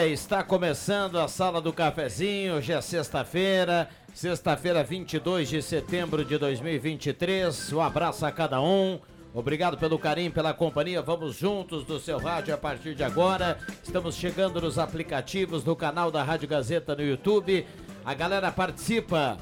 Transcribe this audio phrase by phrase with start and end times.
[0.00, 0.06] Dia.
[0.06, 2.54] Está começando a Sala do Cafezinho.
[2.54, 7.72] Hoje é sexta-feira, sexta-feira, 22 de setembro de 2023.
[7.72, 8.98] Um abraço a cada um.
[9.34, 11.02] Obrigado pelo carinho, pela companhia.
[11.02, 13.58] Vamos juntos do seu rádio a partir de agora.
[13.82, 17.66] Estamos chegando nos aplicativos do canal da Rádio Gazeta no YouTube.
[18.04, 19.38] A galera participa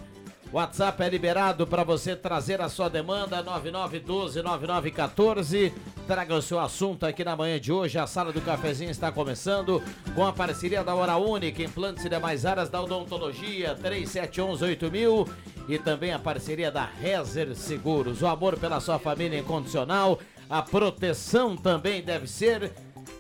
[0.51, 5.75] WhatsApp é liberado para você trazer a sua demanda 99129914.
[6.07, 7.99] Traga o seu assunto aqui na manhã de hoje.
[7.99, 9.83] A sala do cafezinho está começando
[10.15, 15.29] com a parceria da Hora Única, implantes e demais áreas da odontologia 37118000
[15.69, 18.23] e também a parceria da Rezer Seguros.
[18.23, 20.19] O amor pela sua família incondicional,
[20.49, 22.73] a proteção também deve ser.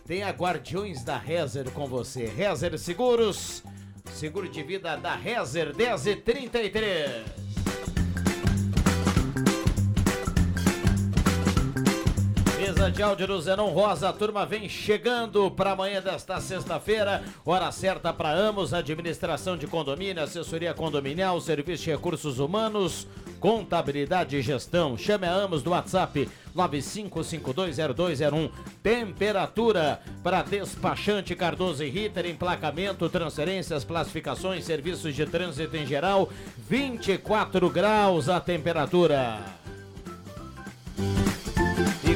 [0.06, 2.24] Tem Guardiões da Rezer com você.
[2.24, 3.62] Rezer Seguros
[4.12, 7.57] Seguro de vida da Rezer 10 e 33.
[12.78, 17.72] Mesa de áudio do Zenon Rosa, a turma vem chegando para amanhã desta sexta-feira, hora
[17.72, 23.04] certa para Amos, administração de condomínio, assessoria condominial, serviço de recursos humanos,
[23.40, 24.96] contabilidade e gestão.
[24.96, 28.48] Chame a Amos do WhatsApp 95520201.
[28.80, 37.68] Temperatura para despachante Cardoso e Ritter, emplacamento, transferências, classificações, serviços de trânsito em geral, 24
[37.70, 39.67] graus a temperatura.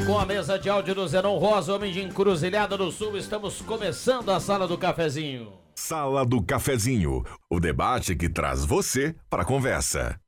[0.06, 4.30] Com a mesa de áudio do Zenon Rosa, homem de encruzilhada do Sul, estamos começando
[4.30, 5.52] a Sala do Cafezinho.
[5.76, 10.18] Sala do Cafezinho, o debate que traz você para a conversa.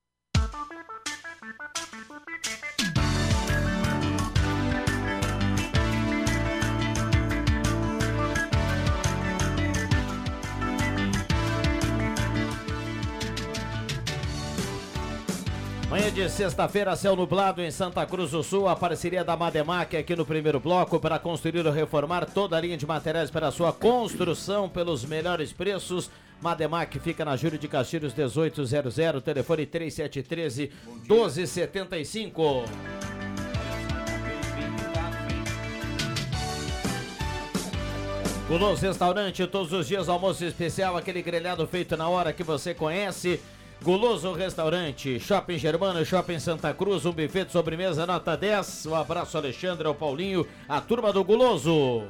[16.14, 20.24] De sexta-feira, céu nublado em Santa Cruz do Sul, a parceria da Mademac aqui no
[20.24, 25.04] primeiro bloco para construir ou reformar toda a linha de materiais para sua construção pelos
[25.04, 26.08] melhores preços.
[26.40, 30.70] Mademac fica na Júlio de Castilhos 1800, telefone 3713
[31.08, 32.64] 1275.
[38.46, 43.40] Guloso Restaurante, todos os dias almoço especial, aquele grelhado feito na hora que você conhece.
[43.84, 48.86] Guloso Restaurante, Shopping Germano, Shopping Santa Cruz, um buffet de sobremesa nota 10.
[48.86, 52.02] Um abraço, Alexandre, ao Paulinho, a turma do Guloso.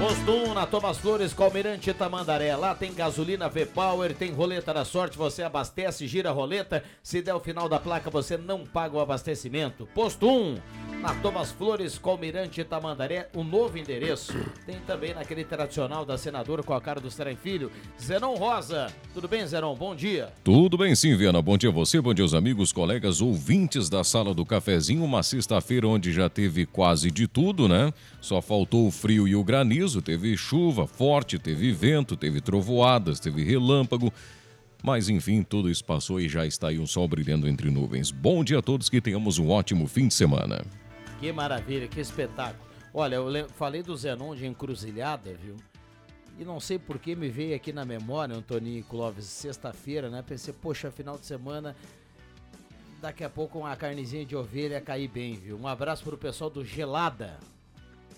[0.00, 2.56] Posto 1 na Thomas Flores, Calmirante Tamandaré.
[2.56, 6.82] Lá tem gasolina V-Power, tem roleta da sorte, você abastece, gira a roleta.
[7.02, 9.86] Se der o final da placa, você não paga o abastecimento.
[9.94, 10.56] Posto 1
[11.02, 14.34] na Thomas Flores, Calmirante Tamandaré, o um novo endereço.
[14.64, 18.86] Tem também naquele tradicional da senadora com a cara do Serem Filho, Zenon Rosa.
[19.12, 19.74] Tudo bem, Zenon?
[19.74, 20.32] Bom dia.
[20.42, 21.42] Tudo bem sim, Viana.
[21.42, 25.04] Bom dia a você, bom dia aos amigos, colegas, ouvintes da Sala do Cafezinho.
[25.04, 27.92] Uma sexta-feira onde já teve quase de tudo, né?
[28.20, 33.42] Só faltou o frio e o granizo, teve chuva forte, teve vento, teve trovoadas, teve
[33.42, 34.12] relâmpago.
[34.82, 38.10] Mas enfim, tudo isso passou e já está aí um sol brilhando entre nuvens.
[38.10, 40.64] Bom dia a todos, que tenhamos um ótimo fim de semana.
[41.18, 42.68] Que maravilha, que espetáculo.
[42.94, 45.56] Olha, eu falei do Zenon de encruzilhada, viu?
[46.38, 50.22] E não sei por que me veio aqui na memória, Antoninho Clóvis, sexta-feira, né?
[50.26, 51.76] Pensei, poxa, final de semana,
[53.00, 55.58] daqui a pouco uma carnezinha de ovelha cair bem, viu?
[55.58, 57.38] Um abraço pro pessoal do Gelada.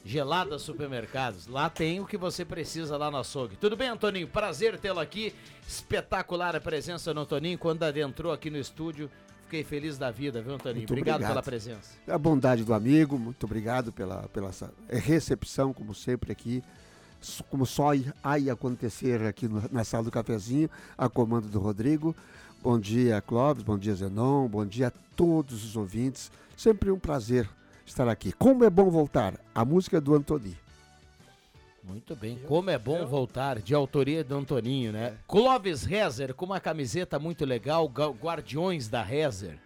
[0.05, 1.47] Gelada Supermercados.
[1.47, 3.57] Lá tem o que você precisa lá no açougue.
[3.57, 4.27] Tudo bem, Antoninho?
[4.27, 5.35] Prazer tê-lo aqui.
[5.67, 9.11] Espetacular a presença do Antoninho quando adentrou aqui no estúdio
[9.53, 10.87] fiquei feliz da vida, viu, Antoninho?
[10.87, 11.91] Obrigado, obrigado, pela presença.
[12.09, 14.51] A bondade do amigo, muito obrigado pela, pela
[14.89, 16.65] recepção, como sempre, aqui.
[17.51, 17.91] Como só
[18.25, 22.17] aí acontecer aqui no, na sala do cafezinho, a comando do Rodrigo.
[22.63, 26.33] Bom dia, Clóvis, bom dia, Zenon, bom dia a todos os ouvintes.
[26.57, 27.47] Sempre um prazer
[27.87, 28.32] estar aqui.
[28.32, 30.56] Como é bom voltar, a música do Antoni.
[31.82, 35.06] Muito bem, como é bom voltar, de autoria do Antoninho, né?
[35.06, 35.14] É.
[35.26, 39.58] Clóvis Rezer, com uma camiseta muito legal, Guardiões da Rezer.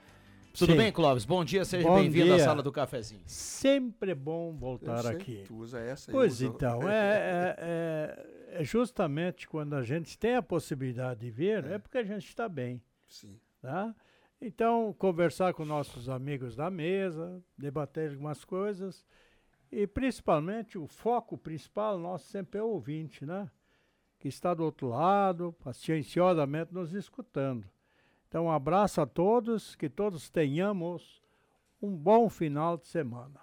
[0.54, 0.78] Tudo Sim.
[0.78, 1.26] bem, Clóvis?
[1.26, 3.20] Bom dia, seja bem-vindo à sala do cafezinho.
[3.26, 5.44] Sempre bom voltar sei, aqui.
[5.46, 10.42] Tu usa essa Pois então, é, é, é, é, justamente quando a gente tem a
[10.42, 12.80] possibilidade de ver, é, é porque a gente está bem.
[13.06, 13.38] Sim.
[13.60, 13.94] Tá?
[14.40, 19.04] Então, conversar com nossos amigos da mesa, debater algumas coisas
[19.72, 23.50] e principalmente o foco principal nosso sempre é o ouvinte, né?
[24.18, 27.66] Que está do outro lado, pacienciosamente nos escutando.
[28.28, 31.22] Então, um abraço a todos, que todos tenhamos
[31.80, 33.40] um bom final de semana.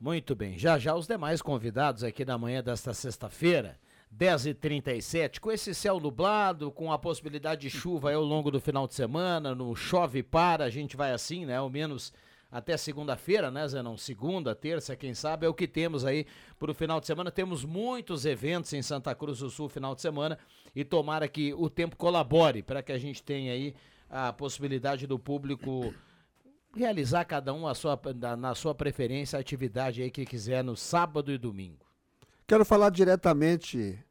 [0.00, 3.78] Muito bem, já já os demais convidados aqui na manhã desta sexta-feira,
[4.16, 8.94] 10h37, com esse céu nublado, com a possibilidade de chuva ao longo do final de
[8.94, 11.56] semana, no chove para, a gente vai assim, né?
[11.56, 12.12] Ao menos
[12.50, 13.96] até segunda-feira, né, Zenon?
[13.96, 16.26] Segunda, terça, quem sabe, é o que temos aí
[16.58, 17.30] para o final de semana.
[17.30, 20.38] Temos muitos eventos em Santa Cruz do Sul final de semana
[20.74, 23.74] e tomara que o tempo colabore para que a gente tenha aí
[24.08, 25.94] a possibilidade do público
[26.74, 28.00] realizar cada um a sua,
[28.38, 31.87] na sua preferência a atividade aí que quiser no sábado e domingo.
[32.48, 34.02] Quero falar diretamente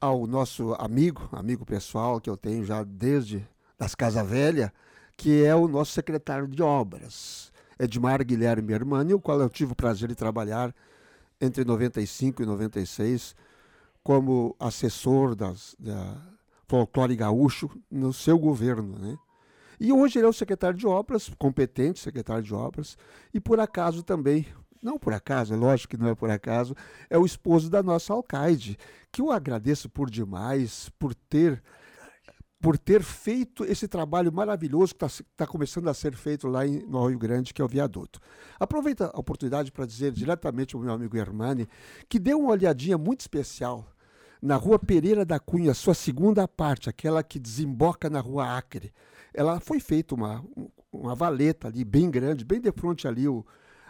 [0.00, 3.46] ao nosso amigo, amigo pessoal que eu tenho já desde
[3.78, 4.72] das Casa Velha,
[5.18, 7.52] que é o nosso secretário de obras.
[7.78, 10.74] Edmar Guilherme Hermani, o qual eu tive o prazer de trabalhar
[11.38, 13.36] entre 95 e 96
[14.02, 16.16] como assessor das, da
[16.66, 19.18] folclore gaúcho no seu governo, né?
[19.78, 22.96] E hoje ele é o secretário de obras, competente secretário de obras,
[23.34, 24.46] e por acaso também,
[24.84, 26.76] não por acaso, é lógico que não é por acaso,
[27.08, 28.76] é o esposo da nossa alcaide,
[29.10, 31.62] que eu agradeço por demais, por ter
[32.60, 36.78] por ter feito esse trabalho maravilhoso que está tá começando a ser feito lá em,
[36.86, 38.18] no Rio Grande, que é o viaduto.
[38.58, 41.68] Aproveita a oportunidade para dizer diretamente ao meu amigo Hermani
[42.08, 43.86] que deu uma olhadinha muito especial
[44.40, 48.94] na Rua Pereira da Cunha, sua segunda parte, aquela que desemboca na Rua Acre.
[49.34, 50.42] Ela foi feita uma,
[50.90, 53.44] uma valeta ali, bem grande, bem de frente ali o,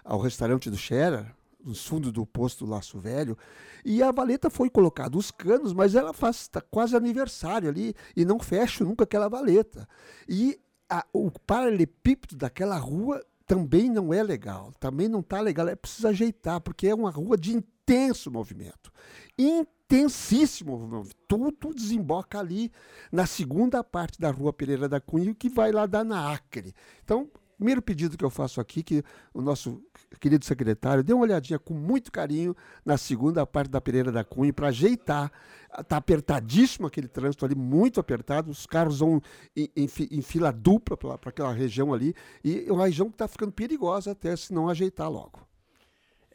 [0.05, 1.35] ao restaurante do Scherer,
[1.65, 3.37] nos fundos do posto Laço Velho,
[3.85, 8.25] e a valeta foi colocada os canos, mas ela faz tá quase aniversário ali e
[8.25, 9.89] não fecha nunca aquela valeta.
[10.29, 15.77] E a, o paralelepípedo daquela rua também não é legal, também não está legal, é
[15.77, 18.93] preciso ajeitar, porque é uma rua de intenso movimento.
[19.39, 21.15] Intensíssimo movimento.
[21.29, 22.71] Tudo desemboca ali
[23.13, 26.75] na segunda parte da rua Pereira da Cunha, que vai lá dar na Acre.
[27.03, 29.03] Então, primeiro pedido que eu faço aqui, que
[29.33, 29.83] o nosso
[30.21, 32.55] querido secretário dê uma olhadinha com muito carinho
[32.85, 35.33] na segunda parte da Pereira da Cunha para ajeitar.
[35.79, 38.51] Está apertadíssimo aquele trânsito ali, muito apertado.
[38.51, 39.21] Os carros vão
[39.57, 42.15] em, em, em fila dupla para aquela região ali.
[42.45, 45.47] E é uma região que está ficando perigosa até se não ajeitar logo.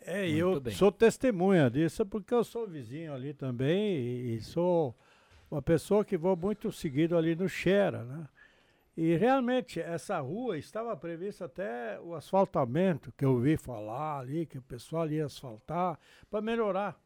[0.02, 0.74] É, muito eu bem.
[0.74, 4.98] sou testemunha disso, porque eu sou vizinho ali também e, e sou
[5.52, 8.28] uma pessoa que vou muito seguido ali no Xera, né?
[8.98, 14.58] E realmente essa rua estava prevista até o asfaltamento, que eu ouvi falar ali, que
[14.58, 15.98] o pessoal ia asfaltar,
[16.30, 17.00] para melhorar.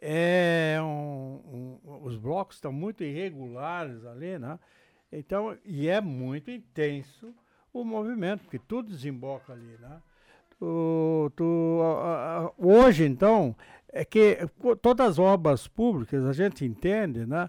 [0.00, 4.58] É um, um, os blocos estão muito irregulares ali, né?
[5.10, 7.34] Então, e é muito intenso
[7.72, 10.02] o movimento, porque tudo desemboca ali, né?
[10.58, 13.56] Tu, tu, a, a, hoje, então,
[13.88, 14.38] é que
[14.82, 17.48] todas as obras públicas, a gente entende, né?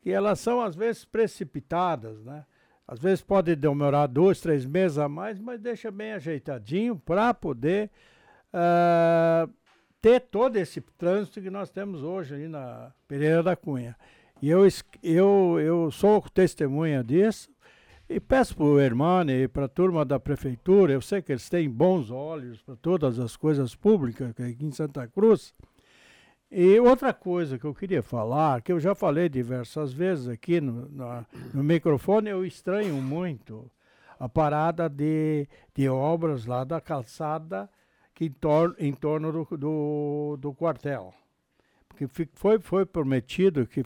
[0.00, 2.44] Que elas são, às vezes, precipitadas, né?
[2.86, 7.90] Às vezes pode demorar dois, três meses a mais, mas deixa bem ajeitadinho para poder
[8.52, 9.50] uh,
[10.00, 13.96] ter todo esse trânsito que nós temos hoje aí na Pereira da Cunha.
[14.42, 14.66] E eu,
[15.02, 17.48] eu, eu sou testemunha disso
[18.08, 21.48] e peço para o Hermano e para a turma da prefeitura, eu sei que eles
[21.48, 25.54] têm bons olhos para todas as coisas públicas aqui em Santa Cruz,
[26.54, 30.86] e outra coisa que eu queria falar, que eu já falei diversas vezes aqui no,
[30.90, 33.70] no, no microfone, eu estranho muito
[34.20, 37.70] a parada de, de obras lá da calçada
[38.14, 41.14] que em, tor em torno do, do, do quartel.
[41.88, 43.82] Porque foi, foi prometido que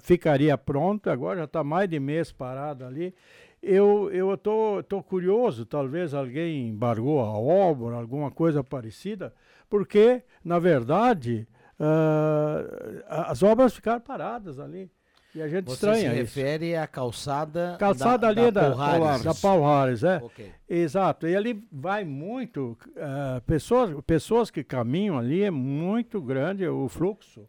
[0.00, 3.14] ficaria pronto, agora já está mais de mês parado ali.
[3.62, 9.32] Eu eu tô, tô curioso, talvez alguém embargou a obra, alguma coisa parecida,
[9.70, 11.46] porque, na verdade,
[11.78, 14.90] Uh, as obras ficaram paradas ali.
[15.34, 19.34] E a gente Você estranha se refere à calçada calçada da, ali da, da, da
[19.34, 20.16] Paul Harris, é.
[20.16, 20.52] Okay.
[20.68, 21.28] Exato.
[21.28, 27.46] E ali vai muito uh, pessoas, pessoas que caminham ali é muito grande o fluxo,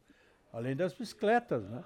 [0.54, 1.82] além das bicicletas, né?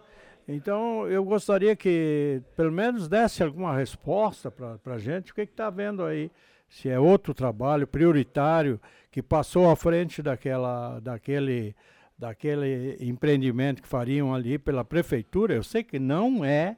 [0.47, 5.69] Então eu gostaria que pelo menos desse alguma resposta para a gente, o que está
[5.69, 6.29] vendo aí,
[6.67, 8.81] se é outro trabalho prioritário
[9.11, 11.75] que passou à frente daquela, daquele
[12.17, 16.77] daquele empreendimento que fariam ali pela prefeitura, eu sei que não é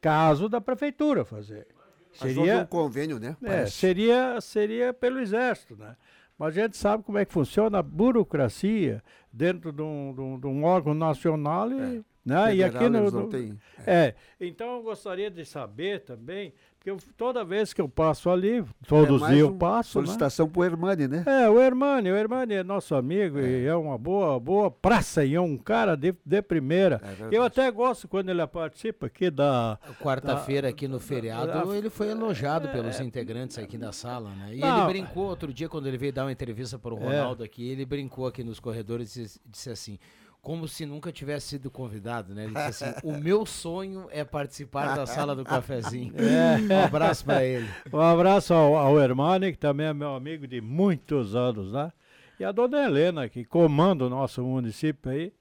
[0.00, 1.66] caso da prefeitura fazer.
[2.12, 3.36] Seria um convênio, né?
[3.42, 5.96] É, seria, seria pelo exército, né?
[6.38, 9.02] Mas a gente sabe como é que funciona a burocracia
[9.32, 12.00] dentro de um, de um, de um órgão nacional e, é.
[12.24, 12.54] Né?
[12.56, 13.94] e aqui no, no tem, é.
[13.94, 14.14] é.
[14.40, 16.52] Então eu gostaria de saber também
[16.82, 20.00] porque eu, toda vez que eu passo ali, todos os é dias eu passo.
[20.00, 20.04] Né?
[20.04, 20.52] Solicitação né?
[20.52, 21.24] para o Hermani, né?
[21.24, 23.42] É, o Hermani, o Hermani é nosso amigo é.
[23.44, 27.00] e é uma boa, boa praça e é um cara de, de primeira.
[27.30, 29.78] É eu até gosto quando ele participa aqui da.
[30.00, 33.04] Quarta-feira, aqui no feriado, ele foi elogiado pelos é.
[33.04, 34.56] integrantes aqui da sala, né?
[34.56, 37.00] E Não, ele brincou outro dia, quando ele veio dar uma entrevista para o é.
[37.00, 40.00] Ronaldo aqui, ele brincou aqui nos corredores e disse assim
[40.42, 42.44] como se nunca tivesse sido convidado, né?
[42.44, 46.12] Ele disse assim: o meu sonho é participar da sala do cafezinho.
[46.16, 46.74] É.
[46.74, 47.68] Um abraço para ele.
[47.92, 51.92] Um abraço ao, ao Hermani, que também é meu amigo de muitos anos, né?
[52.40, 55.32] E a dona Helena, que comanda o nosso município aí.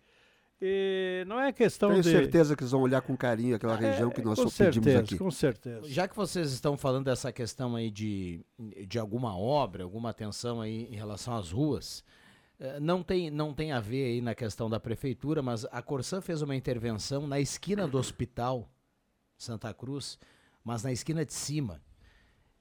[0.63, 2.11] E não é questão Tenho de...
[2.11, 4.99] certeza que eles vão olhar com carinho aquela é, região que nós só certeza, pedimos
[4.99, 5.17] aqui.
[5.17, 5.89] Com certeza.
[5.89, 8.45] Já que vocês estão falando dessa questão aí de,
[8.87, 12.03] de alguma obra, alguma atenção aí em relação às ruas,
[12.79, 16.41] não tem, não tem a ver aí na questão da prefeitura, mas a Corsã fez
[16.41, 18.69] uma intervenção na esquina do hospital
[19.37, 20.19] Santa Cruz,
[20.63, 21.81] mas na esquina de cima,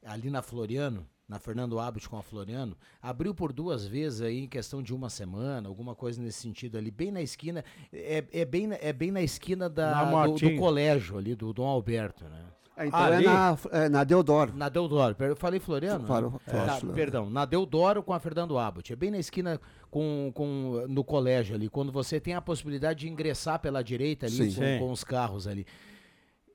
[0.03, 4.49] ali na Floriano, na Fernando Abut com a Floriano, abriu por duas vezes aí em
[4.49, 8.69] questão de uma semana, alguma coisa nesse sentido ali, bem na esquina, é, é, bem,
[8.81, 12.47] é bem na esquina da, do, do, colégio ali, do Dom Alberto, né?
[12.77, 14.53] É, então Ali, é, na, é na Deodoro.
[14.55, 15.17] Na Deodoro.
[15.19, 16.07] Eu falei Floriano?
[16.07, 16.65] Falo, né?
[16.65, 18.93] na, perdão, na Deodoro com a Fernando Abbott.
[18.93, 19.61] É bem na esquina
[19.91, 24.51] com, com, no colégio ali, quando você tem a possibilidade de ingressar pela direita ali
[24.51, 24.79] sim, com, sim.
[24.79, 25.67] com os carros ali.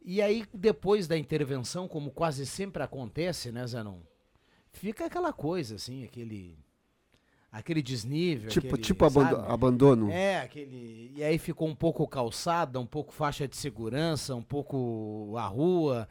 [0.03, 3.99] E aí, depois da intervenção, como quase sempre acontece, né, Zanon?
[4.71, 6.57] Fica aquela coisa, assim, aquele
[7.55, 8.49] aquele desnível.
[8.49, 10.11] Tipo, aquele, tipo abandono.
[10.11, 11.11] É, aquele.
[11.15, 16.07] E aí ficou um pouco calçada, um pouco faixa de segurança, um pouco a rua.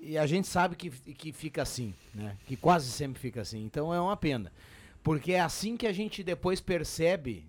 [0.00, 2.36] E a gente sabe que, que fica assim, né?
[2.46, 3.64] Que quase sempre fica assim.
[3.64, 4.52] Então é uma pena.
[5.02, 7.44] Porque é assim que a gente depois percebe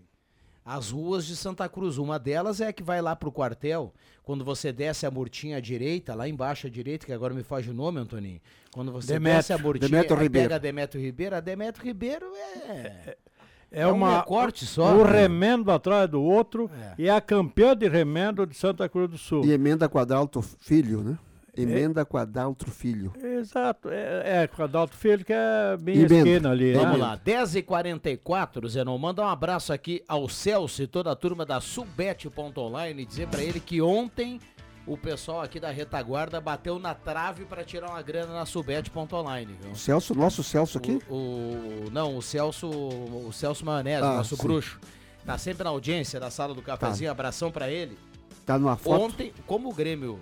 [0.66, 1.98] as ruas de Santa Cruz.
[2.00, 5.60] Uma delas é a que vai lá pro quartel, quando você desce a murtinha à
[5.60, 8.42] direita, lá embaixo à direita, que agora me foge o nome, Antoninho.
[8.72, 10.50] Quando você Demetrio, desce a murtinha, Demetrio Ribeiro.
[10.50, 13.18] pega Demetrio Ribeiro, a Demetrio Ribeiro é,
[13.76, 14.96] é é, é uma, um recorte só.
[14.96, 16.94] Um remendo atrás do outro é.
[16.98, 19.44] e é a campeã de remendo de Santa Cruz do Sul.
[19.44, 21.18] E emenda quadralto filho, né?
[21.58, 23.14] Emenda é, quadralto filho.
[23.22, 26.74] Exato, é, é quadralto filho que é bem esquina ali.
[26.74, 26.80] Né?
[26.80, 31.60] Vamos lá, 10h44, Zenon, manda um abraço aqui ao Celso e toda a turma da
[31.60, 34.40] Subete.online e dizer para ele que ontem
[34.88, 39.58] o pessoal aqui da retaguarda bateu na trave para tirar uma grana na Subete.online?
[39.72, 41.02] O Celso, nosso Celso aqui?
[41.10, 44.44] O, o, não, o Celso, o Celso Maionese, ah, nosso sim.
[44.44, 44.80] bruxo.
[45.26, 47.12] Tá sempre na audiência da sala do cafezinho, tá.
[47.12, 47.98] abração para ele.
[48.46, 49.02] Tá numa foto.
[49.02, 50.20] Ontem, como o Grêmio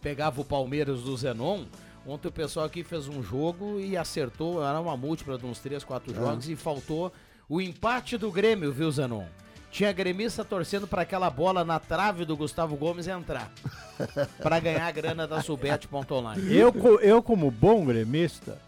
[0.00, 1.64] pegava o Palmeiras do Zenon,
[2.06, 5.82] ontem o pessoal aqui fez um jogo e acertou, era uma múltipla de uns 3,
[5.82, 7.12] 4 jogos e faltou
[7.48, 9.24] o empate do Grêmio, viu, Zenon?
[9.72, 13.50] Tinha gremista torcendo para aquela bola na trave do Gustavo Gomes entrar.
[14.38, 16.54] para ganhar a grana da Subete.online.
[16.54, 18.58] Eu, eu, como bom gremista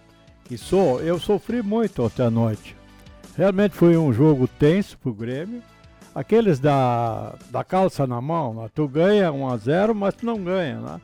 [0.45, 2.75] que sou, eu sofri muito ontem à noite.
[3.37, 5.63] Realmente foi um jogo tenso pro Grêmio.
[6.15, 8.71] Aqueles da, da calça na mão, né?
[8.75, 10.79] tu ganha 1 a 0 mas tu não ganha.
[10.79, 11.01] Né?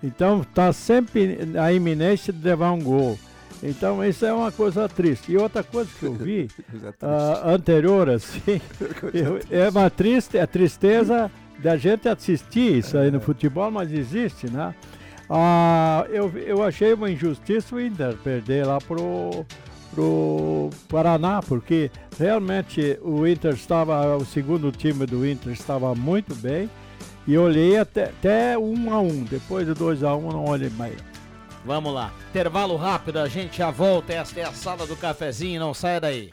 [0.00, 3.18] Então tá sempre a iminência de levar um gol.
[3.62, 5.32] Então isso é uma coisa triste.
[5.32, 6.48] E outra coisa que eu vi
[7.02, 8.60] uh, anterior, assim,
[9.12, 14.50] eu, é uma triste, é tristeza da gente assistir isso aí no futebol, mas existe,
[14.50, 14.74] né?
[15.28, 19.46] Uh, eu, eu achei uma injustiça o Inter perder lá pro,
[19.94, 26.68] pro Paraná, porque realmente o Inter estava, o segundo time do Inter estava muito bem.
[27.28, 30.70] E olhei até, até um a um, depois do 2 a 1 um, não olhei
[30.70, 31.09] mais.
[31.64, 32.12] Vamos lá.
[32.30, 34.12] Intervalo rápido, a gente já volta.
[34.12, 36.32] Esta é a sala do cafezinho, não saia daí.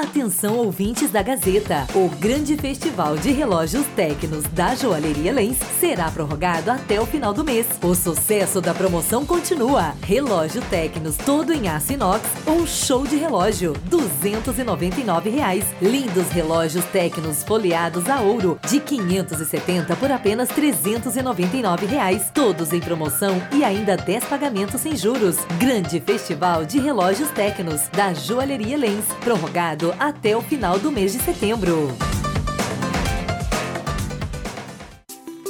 [0.00, 1.86] Atenção ouvintes da Gazeta.
[1.94, 7.44] O grande festival de relógios Tecnos da Joalheria Lens será prorrogado até o final do
[7.44, 7.66] mês.
[7.82, 9.92] O sucesso da promoção continua.
[10.02, 15.66] Relógio Tecnos todo em aço inox, um show de relógio, 299 reais.
[15.82, 22.30] Lindos relógios Tecnos folheados a ouro de 570 por apenas 399 reais.
[22.32, 25.36] Todos em promoção e ainda 10 pagamentos sem juros.
[25.58, 31.20] Grande festival de relógios Tecnos da Joalheria Lens, prorrogado até o final do mês de
[31.20, 31.88] setembro.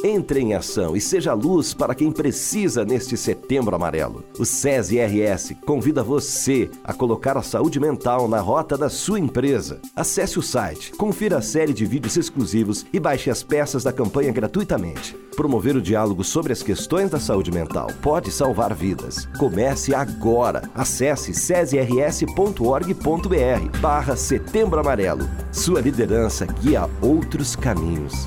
[0.02, 4.24] Entre em ação e seja luz para quem precisa neste setembro amarelo.
[4.38, 9.78] O SESI RS convida você a colocar a saúde mental na rota da sua empresa.
[9.94, 14.32] Acesse o site, confira a série de vídeos exclusivos e baixe as peças da campanha
[14.32, 15.14] gratuitamente.
[15.36, 19.26] Promover o diálogo sobre as questões da saúde mental pode salvar vidas.
[19.38, 20.62] Comece agora.
[20.74, 25.28] Acesse cesirs.org.br barra Setembro Amarelo.
[25.52, 28.26] Sua liderança guia outros caminhos.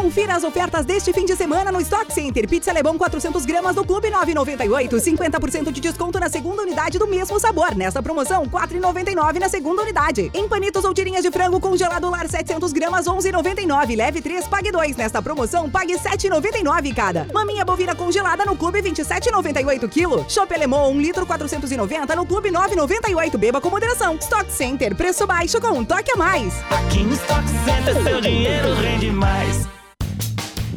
[0.00, 2.48] Confira as ofertas deste fim de semana no Stock Center.
[2.48, 4.98] Pizza Lebon 400 gramas do Clube 9,98.
[4.98, 7.76] 50% de desconto na segunda unidade do mesmo sabor.
[7.76, 10.30] Nesta promoção, 4,99 na segunda unidade.
[10.32, 13.94] Empanitos ou tirinhas de frango congelado lar 700 gramas 11,99.
[13.94, 14.96] Leve 3, pague 2.
[14.96, 17.26] Nesta promoção, pague 7,99 cada.
[17.32, 20.24] Maminha bovina congelada no Clube 27,98 kg.
[20.30, 23.36] Chopp Lemon 1 litro 490 no Clube 9,98.
[23.36, 24.16] Beba com moderação.
[24.16, 26.54] Stock Center, preço baixo com um toque a mais.
[26.70, 29.68] Aqui no Stock Center seu dinheiro rende mais.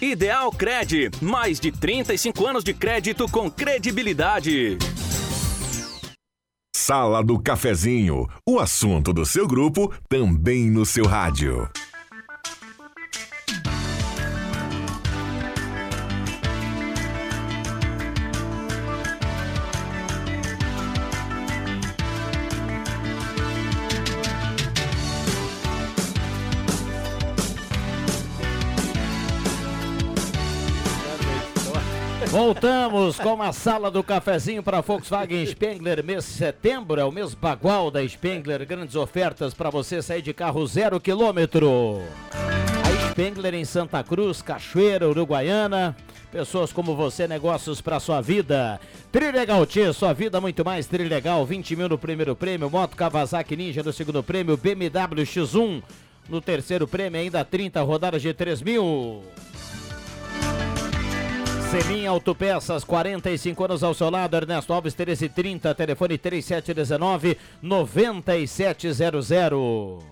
[0.00, 4.78] Ideal Cred, mais de 35 anos de crédito com credibilidade.
[6.74, 11.68] Sala do Cafezinho, o assunto do seu grupo também no seu rádio.
[32.60, 37.32] Voltamos com a sala do cafezinho para Volkswagen Spengler, mês de setembro, é o mês
[37.32, 42.02] bagual da Spengler, grandes ofertas para você sair de carro zero quilômetro.
[42.34, 45.96] A Spengler em Santa Cruz, Cachoeira, Uruguaiana,
[46.30, 48.78] pessoas como você, negócios para sua vida.
[49.10, 53.82] Trilegal T, sua vida muito mais Trilegal, 20 mil no primeiro prêmio, Moto Kawasaki Ninja
[53.82, 55.82] no segundo prêmio, BMW X1
[56.28, 59.24] no terceiro prêmio, ainda 30 rodadas de 3 mil.
[61.70, 70.02] Semin Autopeças, 45 anos ao seu lado, Ernesto Alves 1330, telefone 3719 9700.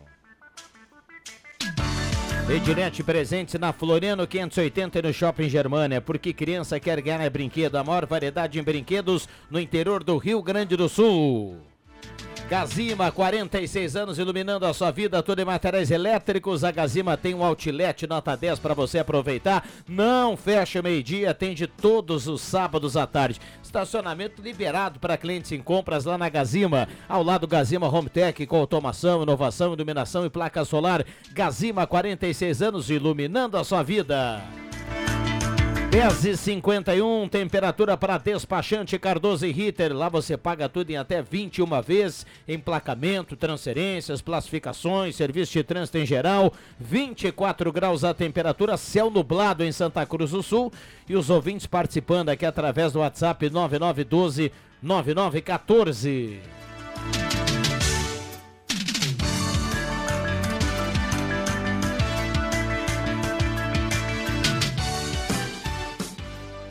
[2.49, 8.07] Ednet presente na Floriano 580 no Shopping Germania, porque criança quer ganhar brinquedo, a maior
[8.07, 11.68] variedade em brinquedos no interior do Rio Grande do Sul.
[12.49, 16.65] Gazima, 46 anos iluminando a sua vida, tudo em materiais elétricos.
[16.65, 19.69] A Gazima tem um outlet nota 10 para você aproveitar.
[19.87, 23.39] Não fecha meio-dia, atende todos os sábados à tarde.
[23.63, 26.89] Estacionamento liberado para clientes em compras lá na Gazima.
[27.07, 31.05] Ao lado Gazima Home Tech com automação, inovação, iluminação e placa solar.
[31.33, 34.43] Gazima, 46 anos iluminando a sua vida.
[35.91, 39.97] 10 e 51 temperatura para despachante Cardoso e Ritter.
[39.97, 42.27] Lá você paga tudo em até 21 vezes.
[42.47, 46.53] Emplacamento, transferências, classificações, serviço de trânsito em geral.
[46.79, 50.71] 24 graus a temperatura, céu nublado em Santa Cruz do Sul.
[51.09, 56.39] E os ouvintes participando aqui através do WhatsApp 9912 9914.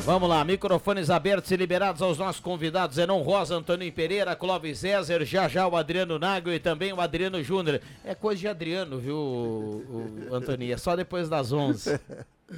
[0.08, 2.96] Vamos lá, microfones abertos e liberados aos nossos convidados.
[2.96, 7.44] Zenon Rosa, Antônio Pereira, Clóvis César, já já o Adriano Nago e também o Adriano
[7.44, 7.82] Júnior.
[8.06, 9.84] É coisa de Adriano, viu,
[10.32, 10.74] Antônio?
[10.74, 12.00] É só depois das 11.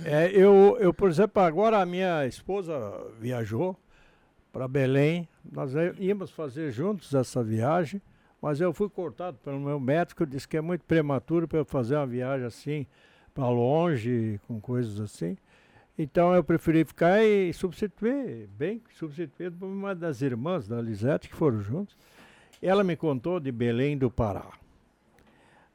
[0.06, 2.78] É, eu, eu, por exemplo, agora a minha esposa
[3.20, 3.76] viajou
[4.54, 5.28] para Belém.
[5.52, 8.00] Nós íamos fazer juntos essa viagem,
[8.40, 11.96] mas eu fui cortado pelo meu médico, disse que é muito prematuro para eu fazer
[11.96, 12.86] uma viagem assim
[13.34, 15.36] para longe, com coisas assim.
[16.02, 21.36] Então eu preferi ficar e substituir, bem substituído por uma das irmãs da Lisete, que
[21.36, 21.98] foram juntos.
[22.62, 24.50] Ela me contou de Belém do Pará.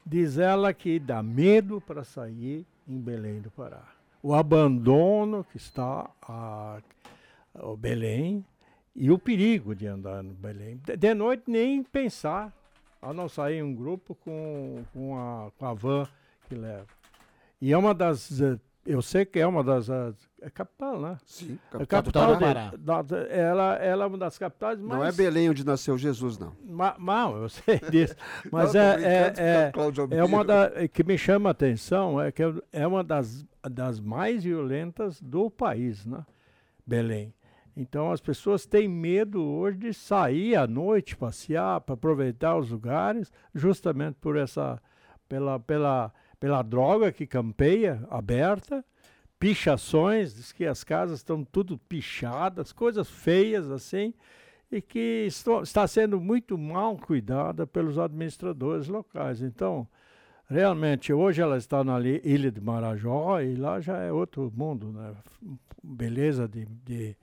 [0.03, 3.87] Diz ela que dá medo para sair em Belém do Pará.
[4.23, 6.79] O abandono que está a,
[7.77, 8.43] Belém
[8.95, 10.81] e o perigo de andar no Belém.
[10.97, 12.51] De, noite nem pensar,
[12.99, 16.07] a não sair um grupo com, com, a, com a van
[16.49, 16.87] que leva.
[17.61, 19.89] E é uma das uh, eu sei que é uma das.
[19.89, 21.17] é capital, né?
[21.25, 22.73] Sim, capital, é capital do Pará.
[22.77, 24.99] Da, ela, ela é uma das capitais mais.
[24.99, 26.55] Não é Belém onde nasceu Jesus, não.
[26.63, 28.15] Ma, não, eu sei disso.
[28.51, 29.71] Mas não, é, é, é,
[30.11, 30.87] é, uma da.
[30.87, 36.05] que me chama a atenção é que é uma das, das mais violentas do país,
[36.05, 36.23] né?
[36.85, 37.33] Belém.
[37.75, 43.31] Então as pessoas têm medo hoje de sair à noite, passear, para aproveitar os lugares,
[43.53, 44.79] justamente por essa.
[45.27, 45.59] pela.
[45.59, 46.13] pela
[46.45, 48.85] pela droga que campeia, aberta,
[49.39, 54.13] pichações, diz que as casas estão tudo pichadas, coisas feias assim,
[54.71, 59.41] e que estou, está sendo muito mal cuidada pelos administradores locais.
[59.41, 59.87] Então,
[60.47, 65.15] realmente, hoje ela está na ilha de Marajó e lá já é outro mundo, né?
[65.83, 67.17] Beleza de, de,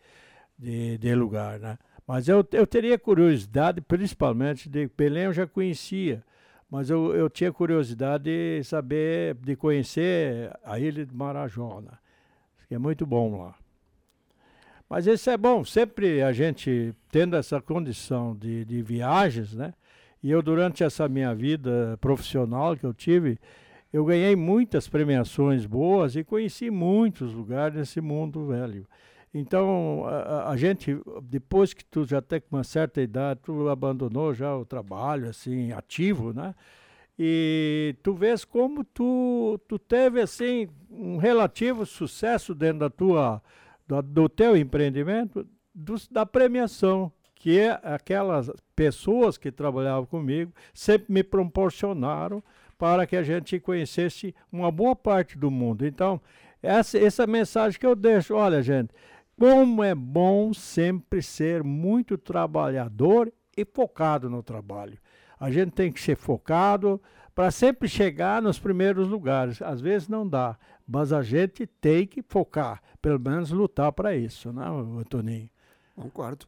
[0.59, 1.79] de, de lugar, né?
[2.05, 6.25] Mas eu, eu teria curiosidade, principalmente, de Belém eu já conhecia,
[6.73, 12.01] mas eu, eu tinha curiosidade de saber, de conhecer a ilha de Marajona,
[12.67, 13.55] que é muito bom lá.
[14.89, 19.75] Mas isso é bom, sempre a gente tendo essa condição de, de viagens, né?
[20.23, 23.39] E eu, durante essa minha vida profissional que eu tive,
[23.93, 28.87] eu ganhei muitas premiações boas e conheci muitos lugares nesse mundo velho.
[29.35, 34.55] Então, a, a, gente, depois que tu já tem uma certa idade, tu abandonou já
[34.55, 36.55] o trabalho, assim, ativo, né?
[37.19, 43.43] E tu vês como tu, tu teve, assim, um relativo sucesso dentro da tua,
[43.87, 51.13] do, do teu empreendimento, do, da premiação, que é aquelas pessoas que trabalhavam comigo sempre
[51.13, 52.43] me proporcionaram
[52.79, 55.87] para que a gente conhecesse uma boa parte do mundo.
[55.87, 56.21] Então,
[56.63, 58.91] essa, essa mensagem que eu deixo, olha, gente,
[59.43, 64.97] como é bom sempre ser muito trabalhador e focado no trabalho.
[65.37, 67.03] A gente tem que ser focado
[67.35, 69.61] para sempre chegar nos primeiros lugares.
[69.61, 74.53] Às vezes não dá, mas a gente tem que focar, pelo menos lutar para isso,
[74.53, 75.51] né, Antoninho?
[75.97, 76.47] Concordo.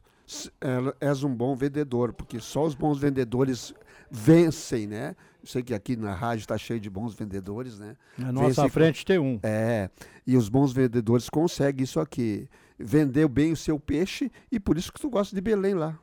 [0.61, 3.73] É, és um bom vendedor, porque só os bons vendedores
[4.09, 5.17] vencem, né?
[5.45, 7.95] Eu sei que aqui na rádio está cheio de bons vendedores, né?
[8.17, 9.39] Na nossa frente tem um.
[9.43, 9.89] É,
[10.25, 14.91] e os bons vendedores conseguem isso aqui vendeu bem o seu peixe e por isso
[14.91, 15.97] que tu gosta de Belém lá.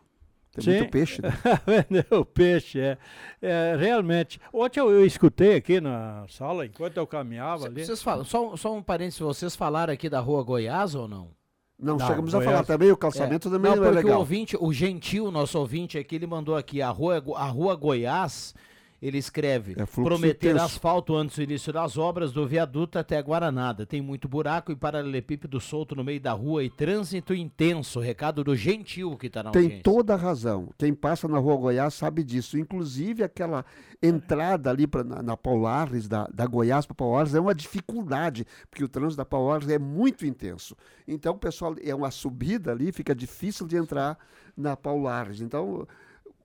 [0.52, 0.70] Tem Sim.
[0.80, 1.22] muito peixe.
[1.22, 1.30] Né?
[1.88, 2.98] Vendeu peixe, é.
[3.40, 3.74] é.
[3.78, 4.38] Realmente.
[4.52, 7.86] Ontem eu, eu, escutei aqui na sala, enquanto eu caminhava ali.
[7.86, 11.30] Vocês falam, só, só um parênteses, vocês falaram aqui da rua Goiás ou não?
[11.78, 12.46] Não, não chegamos Goiás.
[12.46, 13.50] a falar também, o calçamento é.
[13.50, 14.16] também não, não é legal.
[14.16, 18.54] o ouvinte, o Gentil, nosso ouvinte aqui, ele mandou aqui, a rua, a rua Goiás
[19.02, 20.64] ele escreve: é prometer intenso.
[20.64, 23.84] asfalto antes do início das obras do viaduto até Guaranada.
[23.84, 27.98] Tem muito buraco e paralelepípedo solto no meio da rua e trânsito intenso.
[27.98, 29.82] Recado do Gentil que está na Tem audiência.
[29.82, 30.68] toda a razão.
[30.78, 32.56] Quem passa na rua Goiás sabe disso.
[32.56, 33.64] Inclusive aquela
[34.00, 38.84] entrada ali pra, na, na Paulares, da, da Goiás para Paulares, é uma dificuldade, porque
[38.84, 40.76] o trânsito da Paulares é muito intenso.
[41.06, 44.16] Então, o pessoal, é uma subida ali, fica difícil de entrar
[44.56, 45.40] na Paulares.
[45.40, 45.86] Então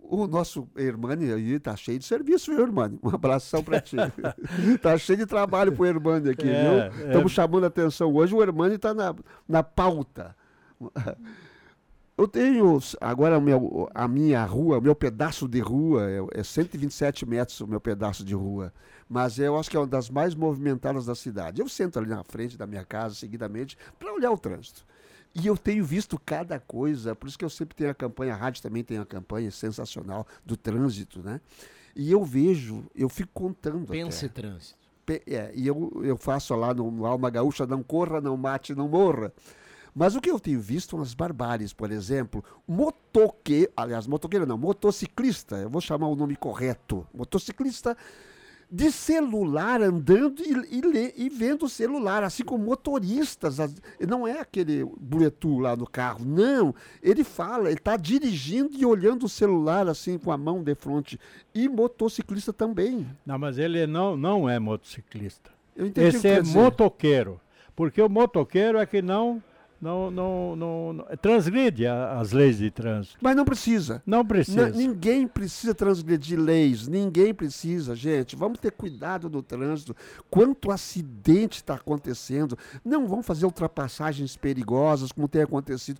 [0.10, 2.98] o nosso Hermani aí tá cheio de serviço, viu, Hermani?
[3.04, 3.98] Um abração para ti.
[4.82, 7.08] tá cheio de trabalho pro Hermani aqui, é, viu?
[7.08, 7.36] Estamos é.
[7.36, 9.14] chamando a atenção hoje, o Hermani tá na,
[9.48, 10.36] na pauta.
[12.18, 17.28] Eu tenho, agora meu, a minha rua, o meu pedaço de rua, é, é 127
[17.28, 18.74] metros o meu pedaço de rua,
[19.08, 21.62] mas eu acho que é uma das mais movimentadas da cidade.
[21.62, 24.84] Eu sento ali na frente da minha casa, seguidamente, para olhar o trânsito.
[25.40, 28.38] E eu tenho visto cada coisa, por isso que eu sempre tenho a campanha, a
[28.38, 31.40] rádio também tem a campanha sensacional do trânsito, né?
[31.96, 33.88] E eu vejo, eu fico contando.
[33.88, 34.42] Pense até.
[34.42, 34.78] trânsito.
[35.26, 38.88] É, e eu, eu faço lá no, no Alma Gaúcha, não corra, não mate, não
[38.88, 39.32] morra.
[39.94, 44.58] Mas o que eu tenho visto são as barbáries, por exemplo, motoqueiro, aliás, motoqueiro não,
[44.58, 47.98] motociclista, eu vou chamar o nome correto, motociclista
[48.70, 53.58] de celular andando e, e, e vendo o celular, assim como motoristas.
[54.06, 56.76] Não é aquele Bluetooth lá no carro, não.
[57.02, 61.20] Ele fala, ele está dirigindo e olhando o celular assim com a mão de frente.
[61.56, 63.08] E motociclista também.
[63.26, 65.52] Não, mas ele não, não é motociclista.
[65.96, 67.40] Esse é motoqueiro.
[67.76, 69.42] Porque o motoqueiro é que não
[69.80, 73.18] não, não, não, transgride a, as leis de trânsito.
[73.22, 74.02] Mas não precisa.
[74.06, 74.70] Não precisa.
[74.70, 78.36] N ninguém precisa transgredir leis, ninguém precisa, gente.
[78.36, 79.96] Vamos ter cuidado no trânsito.
[80.30, 82.58] Quanto acidente está acontecendo?
[82.84, 86.00] Não vamos fazer ultrapassagens perigosas como tem acontecido.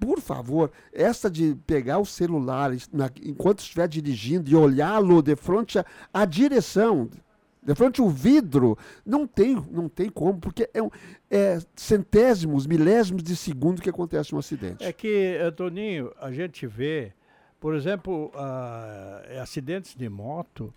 [0.00, 5.78] Por favor, essa de pegar o celular na, enquanto estiver dirigindo e olhá-lo de frente
[6.14, 7.10] à direção,
[7.62, 10.90] de frente o vidro, não tem, não tem como, porque é, um,
[11.30, 14.84] é centésimos, milésimos de segundo que acontece um acidente.
[14.84, 17.12] É que, Toninho, a gente vê,
[17.60, 20.72] por exemplo, uh, acidentes de moto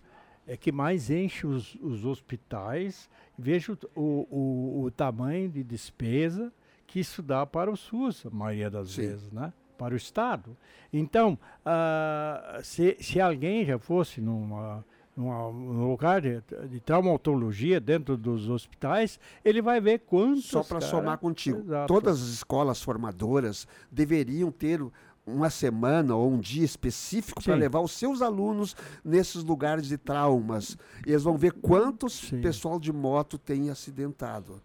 [0.48, 3.10] é que mais enche os, os hospitais.
[3.38, 6.52] Vejo o, o, o, tamanho de despesa
[6.86, 9.02] que isso dá para o SUS, a maioria das Sim.
[9.02, 9.54] vezes, né?
[9.78, 10.58] Para o Estado.
[10.92, 14.84] Então, uh, se, se alguém já fosse numa
[15.16, 20.46] num lugar de, de traumatologia dentro dos hospitais, ele vai ver quantos.
[20.46, 21.88] Só para somar contigo, Exato.
[21.94, 24.82] todas as escolas formadoras deveriam ter
[25.26, 30.78] uma semana ou um dia específico para levar os seus alunos nesses lugares de traumas.
[31.06, 32.42] E eles vão ver quantos Sim.
[32.42, 34.62] pessoal de moto tem acidentado.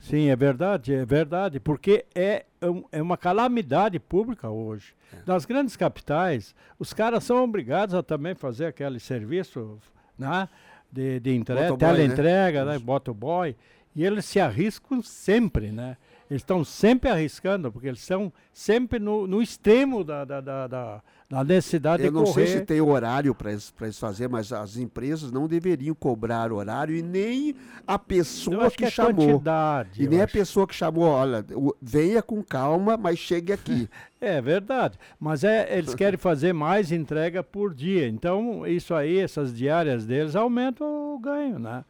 [0.00, 2.44] Sim, é verdade, é verdade, porque é,
[2.92, 4.94] é uma calamidade pública hoje.
[5.12, 5.16] É.
[5.26, 9.78] Nas grandes capitais, os caras são obrigados a também fazer aquele serviço
[10.18, 10.48] né,
[10.90, 12.72] de, de entrega, teleentrega, né?
[12.74, 13.56] né, motoboy,
[13.94, 15.96] e eles se arriscam sempre, né?
[16.30, 21.02] Eles estão sempre arriscando, porque eles são sempre no, no extremo da, da, da, da
[21.30, 22.24] na necessidade Eu de correr.
[22.24, 25.94] Eu não sei se tem horário para eles, eles fazer, mas as empresas não deveriam
[25.94, 27.54] cobrar horário e nem
[27.86, 29.42] a pessoa que, que é chamou.
[29.96, 31.44] E nem a pessoa que chamou, olha,
[31.80, 33.88] venha com calma, mas chegue aqui.
[34.20, 39.56] É verdade, mas é, eles querem fazer mais entrega por dia, então isso aí, essas
[39.56, 41.84] diárias deles aumentam o ganho, né?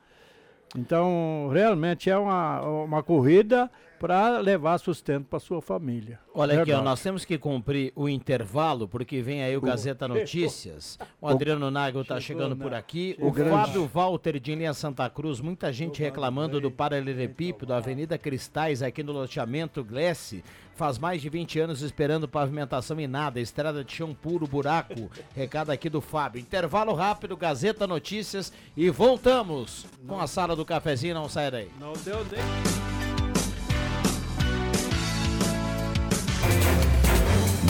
[0.76, 6.18] Então, realmente é uma, uma corrida para levar sustento para sua família.
[6.34, 6.72] Olha Verdade.
[6.72, 10.98] aqui, ó, nós temos que cumprir o intervalo, porque vem aí o Gazeta Notícias.
[11.20, 13.16] O Adriano Nagel está chegando por aqui.
[13.18, 18.82] O, o Fábio Walter de Linha Santa Cruz, muita gente reclamando do paralelepípedo, Avenida Cristais,
[18.82, 20.44] aqui no loteamento Glesse.
[20.76, 25.10] Faz mais de 20 anos esperando pavimentação e nada, estrada de chão puro, buraco.
[25.34, 26.40] Recado aqui do Fábio.
[26.40, 31.68] Intervalo rápido, Gazeta Notícias e voltamos com a sala do cafezinho, não sai daí.
[31.80, 33.07] Não deu nem.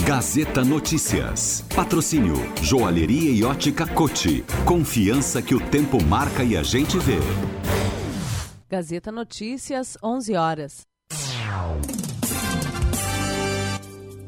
[0.09, 1.63] Gazeta Notícias.
[1.75, 4.43] Patrocínio Joalheria e Ótica Cote.
[4.65, 7.19] Confiança que o tempo marca e a gente vê.
[8.67, 10.81] Gazeta Notícias, 11 horas.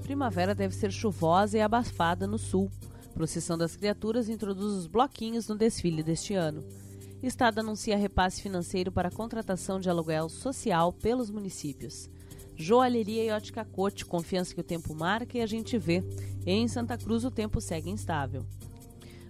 [0.04, 2.70] Primavera deve ser chuvosa e abafada no sul.
[3.15, 6.63] Procissão das Criaturas introduz os bloquinhos no desfile deste ano.
[7.24, 12.08] Estado anuncia repasse financeiro para contratação de aluguel social pelos municípios.
[12.62, 16.04] Joalheria e ótica Cote, confiança que o tempo marca e a gente vê.
[16.45, 18.45] Em Santa Cruz o tempo segue instável.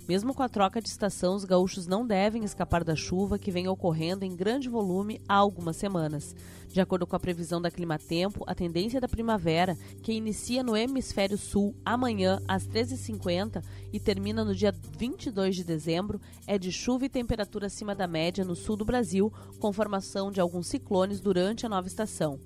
[0.05, 3.69] Mesmo com a troca de estação, os gaúchos não devem escapar da chuva que vem
[3.69, 6.35] ocorrendo em grande volume há algumas semanas.
[6.67, 11.37] De acordo com a previsão da Climatempo, a tendência da primavera, que inicia no hemisfério
[11.37, 13.63] sul amanhã às 13h50
[13.93, 18.43] e termina no dia 22 de dezembro, é de chuva e temperatura acima da média
[18.43, 22.37] no sul do Brasil, com formação de alguns ciclones durante a nova estação.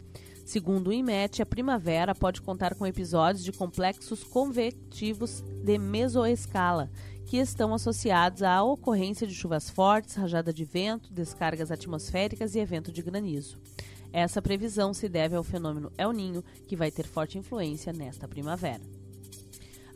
[0.46, 6.92] Segundo o IMET, a primavera pode contar com episódios de complexos convectivos de mesoescala,
[7.26, 12.92] que estão associados à ocorrência de chuvas fortes, rajada de vento, descargas atmosféricas e evento
[12.92, 13.58] de granizo.
[14.14, 18.95] Essa previsão se deve ao fenômeno El Ninho, que vai ter forte influência nesta primavera.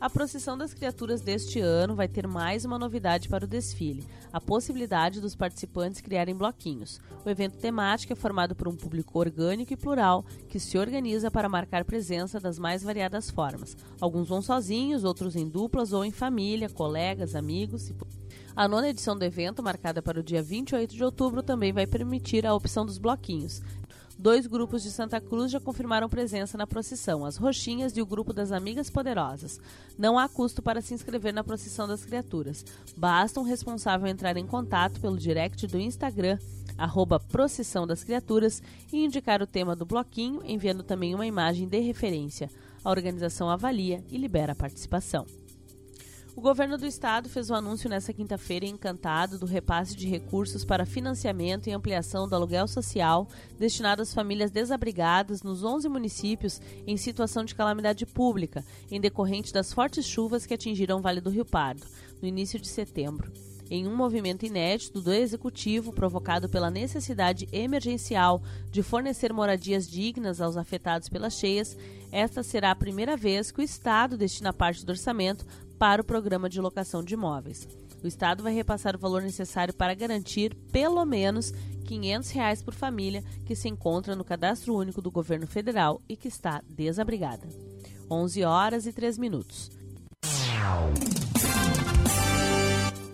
[0.00, 4.40] A procissão das criaturas deste ano vai ter mais uma novidade para o desfile: a
[4.40, 6.98] possibilidade dos participantes criarem bloquinhos.
[7.22, 11.50] O evento temático é formado por um público orgânico e plural que se organiza para
[11.50, 13.76] marcar presença das mais variadas formas.
[14.00, 17.94] Alguns vão sozinhos, outros em duplas ou em família, colegas, amigos e
[18.56, 22.46] a nona edição do evento, marcada para o dia 28 de outubro, também vai permitir
[22.46, 23.62] a opção dos bloquinhos.
[24.20, 28.34] Dois grupos de Santa Cruz já confirmaram presença na procissão, as Roxinhas e o grupo
[28.34, 29.58] das Amigas Poderosas.
[29.96, 32.62] Não há custo para se inscrever na procissão das criaturas.
[32.94, 36.38] Basta um responsável entrar em contato pelo direct do Instagram,
[36.76, 41.80] arroba Procissão das Criaturas, e indicar o tema do bloquinho, enviando também uma imagem de
[41.80, 42.50] referência.
[42.84, 45.24] A organização avalia e libera a participação.
[46.40, 50.86] O governo do estado fez o anúncio nesta quinta-feira encantado do repasse de recursos para
[50.86, 57.44] financiamento e ampliação do aluguel social destinado às famílias desabrigadas nos 11 municípios em situação
[57.44, 61.86] de calamidade pública, em decorrente das fortes chuvas que atingiram o Vale do Rio Pardo,
[62.22, 63.30] no início de setembro.
[63.70, 70.56] Em um movimento inédito do executivo provocado pela necessidade emergencial de fornecer moradias dignas aos
[70.56, 71.76] afetados pelas cheias,
[72.10, 75.46] esta será a primeira vez que o Estado destina parte do orçamento
[75.80, 77.66] para o programa de locação de imóveis.
[78.04, 81.54] O Estado vai repassar o valor necessário para garantir pelo menos
[81.86, 86.28] 500 reais por família que se encontra no cadastro único do governo federal e que
[86.28, 87.48] está desabrigada.
[88.10, 89.70] 11 horas e 3 minutos.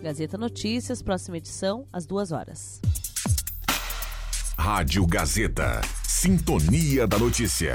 [0.02, 2.81] Gazeta Notícias, próxima edição, às 2 horas.
[4.59, 5.81] Rádio Gazeta.
[6.02, 7.74] Sintonia da Notícia.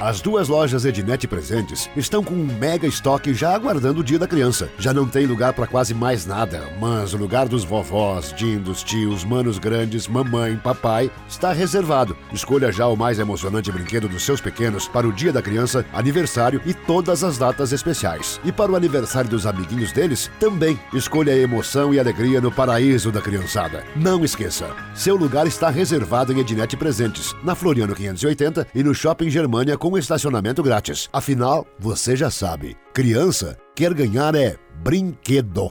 [0.00, 4.28] As duas lojas Ednet Presentes estão com um mega estoque já aguardando o dia da
[4.28, 4.70] criança.
[4.78, 9.24] Já não tem lugar para quase mais nada, mas o lugar dos vovós, dindos, tios,
[9.24, 12.16] manos grandes, mamãe, papai está reservado.
[12.32, 16.62] Escolha já o mais emocionante brinquedo dos seus pequenos para o dia da criança, aniversário
[16.64, 18.40] e todas as datas especiais.
[18.44, 23.10] E para o aniversário dos amiguinhos deles, também escolha a emoção e alegria no paraíso
[23.10, 23.82] da criançada.
[23.96, 29.28] Não esqueça, seu lugar está reservado em Ednet Presentes, na Floriano 580 e no Shopping
[29.28, 31.08] Germania com com estacionamento grátis.
[31.12, 35.70] Afinal, você já sabe, criança quer ganhar é brinquedo.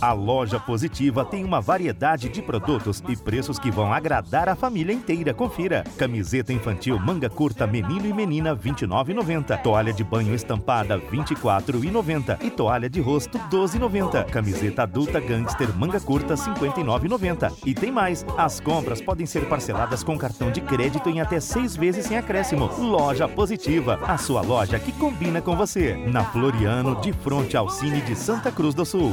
[0.00, 4.92] A loja Positiva tem uma variedade de produtos e preços que vão agradar a família
[4.92, 5.34] inteira.
[5.34, 5.84] Confira.
[5.98, 9.62] Camiseta infantil manga curta menino e menina 29,90.
[9.62, 14.24] Toalha de banho estampada 24,90 e toalha de rosto 12,90.
[14.30, 17.52] Camiseta adulta gangster manga curta 59,90.
[17.66, 18.24] E tem mais.
[18.38, 22.70] As compras podem ser parceladas com cartão de crédito em até seis vezes sem acréscimo.
[22.78, 25.94] Loja Positiva, a sua loja que combina com você.
[25.94, 29.12] Na Floriano, de frente ao Cine de Santa Cruz do Sul.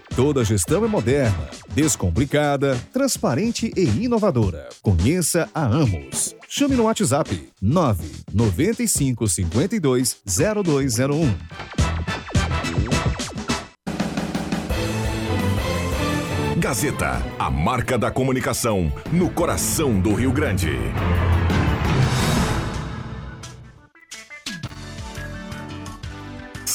[0.15, 4.67] Toda gestão é moderna, descomplicada, transparente e inovadora.
[4.81, 6.35] Conheça a Amos.
[6.49, 11.33] Chame no WhatsApp 995 52 0201.
[16.57, 20.77] Gazeta, a marca da comunicação no coração do Rio Grande.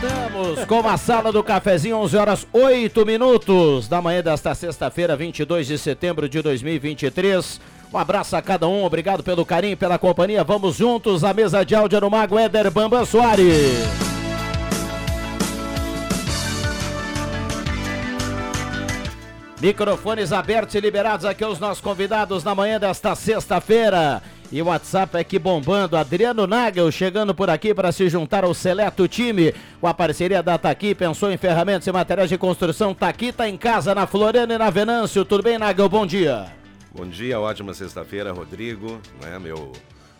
[0.00, 5.66] Voltamos com a sala do cafezinho, 11 horas 8 minutos da manhã desta sexta-feira, 22
[5.66, 7.58] de setembro de 2023.
[7.92, 10.44] Um abraço a cada um, obrigado pelo carinho, pela companhia.
[10.44, 13.88] Vamos juntos à mesa de áudio no Mago Éder Bamba Soares.
[19.62, 24.22] Microfones abertos e liberados aqui aos nossos convidados na manhã desta sexta-feira.
[24.52, 25.96] E o WhatsApp aqui bombando.
[25.96, 29.52] Adriano Nagel chegando por aqui para se juntar ao seleto time.
[29.80, 32.94] Com a parceria da Taqui, pensou em ferramentas e materiais de construção.
[32.94, 35.24] Taqui tá em casa, na Floriana e na Venâncio.
[35.24, 35.88] Tudo bem, Nagel?
[35.88, 36.52] Bom dia.
[36.94, 39.00] Bom dia, ótima sexta-feira, Rodrigo.
[39.20, 39.72] Né, meu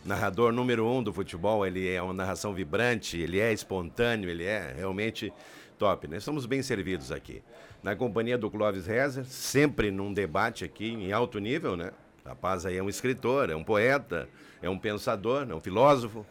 [0.05, 1.64] narrador número um do futebol.
[1.64, 5.33] Ele é uma narração vibrante, ele é espontâneo, ele é realmente
[5.79, 6.09] top.
[6.09, 6.16] Né?
[6.16, 7.43] Estamos bem servidos aqui.
[7.83, 11.93] Na companhia do Clóvis Rezer, sempre num debate aqui em alto nível, né?
[12.27, 14.29] Rapaz aí é um escritor, é um poeta,
[14.61, 16.27] é um pensador, é um filósofo.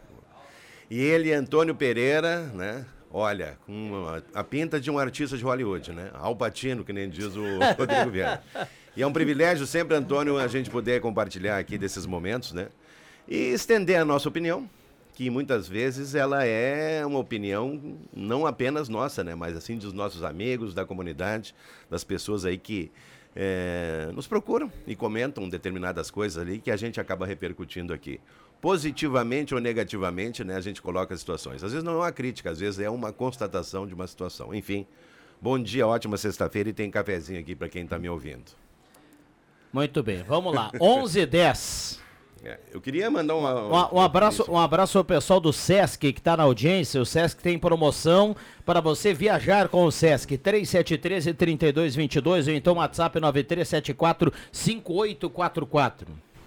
[0.90, 2.84] E ele, Antônio Pereira, né?
[3.10, 6.10] Olha, com a pinta de um artista de Hollywood, né?
[6.14, 7.42] Alpatino, que nem diz o
[7.78, 8.42] Rodrigo Vieira.
[8.94, 12.68] E é um privilégio sempre, Antônio, a gente poder compartilhar aqui desses momentos, né?
[13.26, 14.68] E estender a nossa opinião,
[15.14, 19.34] que muitas vezes ela é uma opinião não apenas nossa, né?
[19.34, 21.54] Mas assim dos nossos amigos, da comunidade,
[21.88, 22.92] das pessoas aí que
[23.36, 28.18] é, nos procuram e comentam determinadas coisas ali que a gente acaba repercutindo aqui.
[28.62, 31.62] Positivamente ou negativamente, né, a gente coloca as situações.
[31.62, 34.54] Às vezes não é uma crítica, às vezes é uma constatação de uma situação.
[34.54, 34.86] Enfim,
[35.40, 38.52] bom dia, ótima sexta-feira e tem cafezinho aqui para quem está me ouvindo.
[39.70, 40.72] Muito bem, vamos lá.
[40.80, 42.05] 11 h 10.
[42.46, 46.20] É, eu queria mandar uma, uma, um, abraço, um abraço ao pessoal do Sesc que
[46.20, 47.02] está na audiência.
[47.02, 53.18] O Sesc tem promoção para você viajar com o Sesc 3713 3222 ou então WhatsApp
[53.18, 56.06] 9374 5844.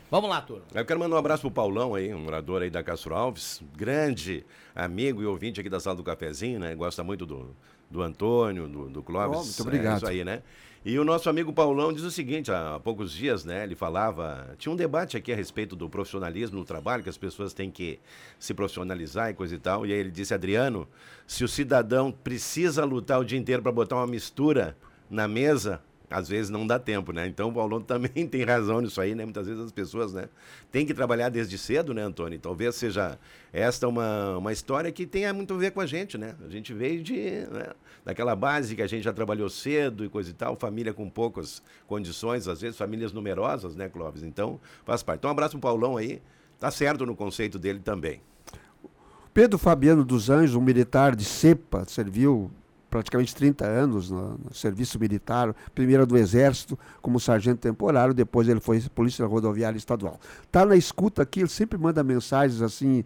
[0.10, 0.64] Vamos lá, turma.
[0.74, 4.46] Eu quero mandar um abraço pro Paulão aí, um morador aí da Castro Alves, grande
[4.74, 6.74] amigo e ouvinte aqui da sala do cafezinho, né?
[6.76, 7.54] Gosta muito do,
[7.92, 9.38] do Antônio, do, do Clóvis.
[9.38, 9.96] Oh, muito obrigado.
[9.96, 10.42] É isso aí, né?
[10.84, 14.72] E o nosso amigo Paulão diz o seguinte, há poucos dias, né, ele falava, tinha
[14.72, 18.00] um debate aqui a respeito do profissionalismo no trabalho, que as pessoas têm que
[18.40, 20.88] se profissionalizar e coisa e tal, e aí ele disse, Adriano,
[21.28, 24.78] se o cidadão precisa lutar o dia inteiro para botar uma mistura
[25.10, 27.28] na mesa, às vezes não dá tempo, né?
[27.28, 29.24] Então o Paulão também tem razão nisso aí, né?
[29.24, 30.28] Muitas vezes as pessoas, né,
[30.72, 32.40] têm que trabalhar desde cedo, né, Antônio?
[32.40, 33.20] Talvez seja
[33.54, 36.36] esta uma, uma história que tenha muito a ver com a gente, né?
[36.46, 37.68] A gente veio de né,
[38.04, 41.62] daquela base que a gente já trabalhou cedo e coisa e tal, família com poucas
[41.88, 44.24] condições, às vezes famílias numerosas, né, Clóvis?
[44.24, 45.20] Então faz parte.
[45.20, 46.22] Então um abraço pro Paulão aí.
[46.60, 48.22] Tá certo no conceito dele também.
[49.34, 52.52] Pedro Fabiano dos Anjos, um militar de cepa, serviu
[52.90, 58.60] praticamente 30 anos no, no, serviço militar, primeiro do Exército como sargento temporário, depois ele
[58.60, 60.20] foi Polícia Rodoviária Estadual.
[60.44, 63.04] Está na escuta aqui, ele sempre manda mensagens assim,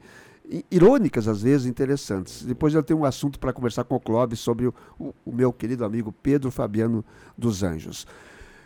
[0.72, 2.44] irônicas às vezes, interessantes.
[2.44, 5.52] Depois eu tenho um assunto para conversar com o Clóvis sobre o, o, o meu
[5.52, 7.04] querido amigo Pedro Fabiano
[7.38, 8.08] dos Anjos.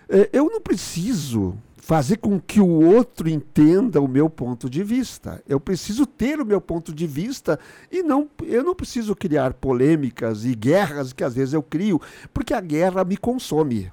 [0.10, 1.58] É, eu não preciso
[1.88, 5.42] fazer com que o outro entenda o meu ponto de vista.
[5.48, 7.58] Eu preciso ter o meu ponto de vista
[7.90, 12.02] e não eu não preciso criar polêmicas e guerras que às vezes eu crio,
[12.34, 13.90] porque a guerra me consome.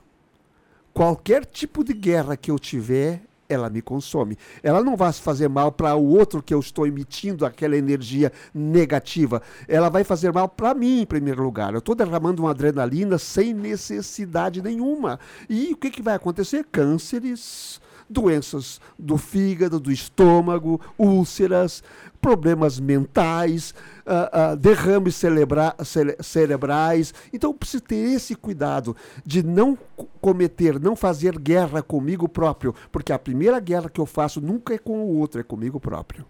[0.92, 4.36] Qualquer tipo de guerra que eu tiver, ela me consome.
[4.60, 9.40] Ela não vai fazer mal para o outro que eu estou emitindo aquela energia negativa.
[9.68, 11.72] Ela vai fazer mal para mim, em primeiro lugar.
[11.72, 15.20] Eu estou derramando uma adrenalina sem necessidade nenhuma.
[15.48, 16.66] E o que, que vai acontecer?
[16.72, 21.82] Cânceres, doenças do fígado, do estômago, úlceras,
[22.20, 23.74] problemas mentais,
[24.06, 27.12] uh, uh, derrames cerebra cere cerebrais.
[27.32, 28.96] Então, eu preciso ter esse cuidado
[29.26, 29.76] de não
[30.20, 34.78] cometer, não fazer guerra comigo próprio, porque a primeira guerra que eu faço nunca é
[34.78, 36.24] com o outro, é comigo próprio.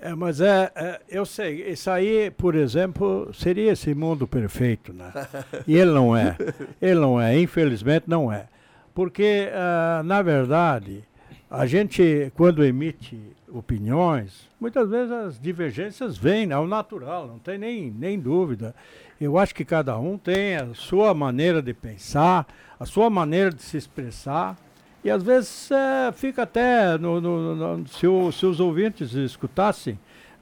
[0.00, 5.10] É, mas é, é, eu sei, isso aí, por exemplo, seria esse mundo perfeito, né?
[5.66, 6.36] E ele não é.
[6.80, 8.46] Ele não é, infelizmente não é.
[8.94, 11.04] Porque, uh, na verdade,
[11.50, 13.18] a gente, quando emite
[13.48, 18.74] opiniões, muitas vezes as divergências vêm, é o natural, não tem nem, nem dúvida.
[19.20, 22.46] Eu acho que cada um tem a sua maneira de pensar,
[22.78, 24.56] a sua maneira de se expressar,
[25.02, 29.98] e às vezes é, fica até, no, no, no, se, o, se, os ouvintes escutassem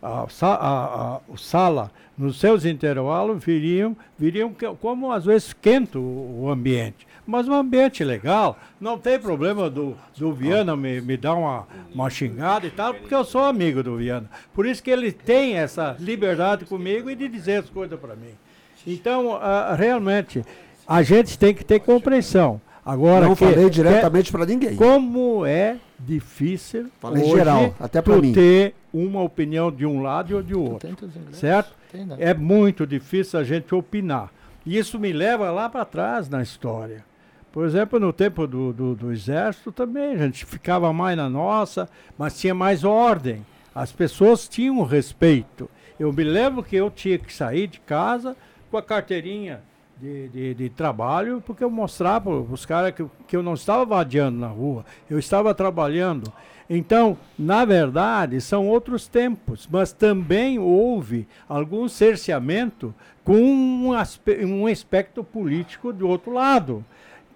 [0.06, 6.50] a, a, a, sala nos seus intervalos, viriam, viriam como às vezes quente o, o
[6.50, 8.58] ambiente mas um ambiente legal.
[8.80, 13.14] Não tem problema do, do Viana me, me dar uma, uma xingada e tal, porque
[13.14, 14.30] eu sou amigo do Viana.
[14.54, 18.34] Por isso que ele tem essa liberdade comigo e de dizer as coisas para mim.
[18.86, 20.44] Então, uh, realmente,
[20.86, 22.60] a gente tem que ter compreensão.
[22.86, 24.76] Agora, não que, falei diretamente para ninguém.
[24.76, 30.36] Como é difícil falei hoje geral, até para mim ter uma opinião de um lado
[30.36, 30.88] ou de outro,
[31.32, 31.74] certo?
[32.16, 34.30] É muito difícil a gente opinar.
[34.64, 37.04] E isso me leva lá para trás na história.
[37.50, 41.88] Por exemplo, no tempo do, do, do, exército também, a gente ficava mais na nossa,
[42.16, 43.44] mas tinha mais ordem.
[43.74, 45.68] As pessoas tinham respeito.
[45.98, 48.36] Eu me lembro que eu tinha que sair de casa
[48.70, 49.60] com a carteirinha
[50.00, 53.84] de, de, de trabalho, porque eu mostrava para os caras que, que eu não estava
[53.84, 56.32] vadiando na rua, eu estava trabalhando.
[56.68, 62.94] Então, na verdade, são outros tempos, mas também houve algum cerceamento
[63.24, 63.90] com um,
[64.44, 66.84] um aspecto político do outro lado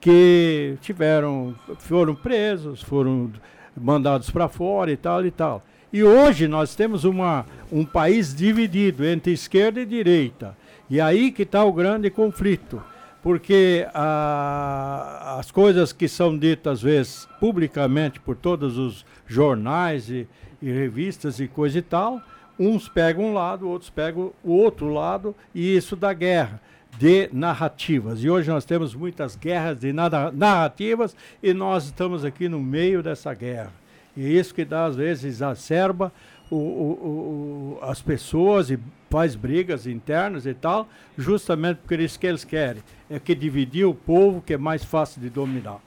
[0.00, 3.30] que tiveram, foram presos, foram
[3.76, 5.62] mandados para fora e tal e tal.
[5.92, 10.56] E hoje nós temos uma, um país dividido entre esquerda e direita.
[10.90, 12.82] E aí que está o grande conflito.
[13.22, 20.26] Porque a, as coisas que são ditas, às vezes, publicamente por todos os jornais e,
[20.60, 22.20] e revistas e coisa e tal,
[22.58, 26.60] uns pegam um lado, outros pegam o outro lado, e isso dá guerra
[26.98, 28.24] de narrativas.
[28.24, 33.32] E hoje nós temos muitas guerras de narrativas e nós estamos aqui no meio dessa
[33.32, 33.72] guerra.
[34.16, 36.12] E isso que dá, às vezes, exacerba
[36.50, 38.78] o, o, o, as pessoas e
[39.08, 42.82] faz brigas internas e tal, justamente porque é isso que eles querem.
[43.08, 45.80] É que dividir o povo que é mais fácil de dominar.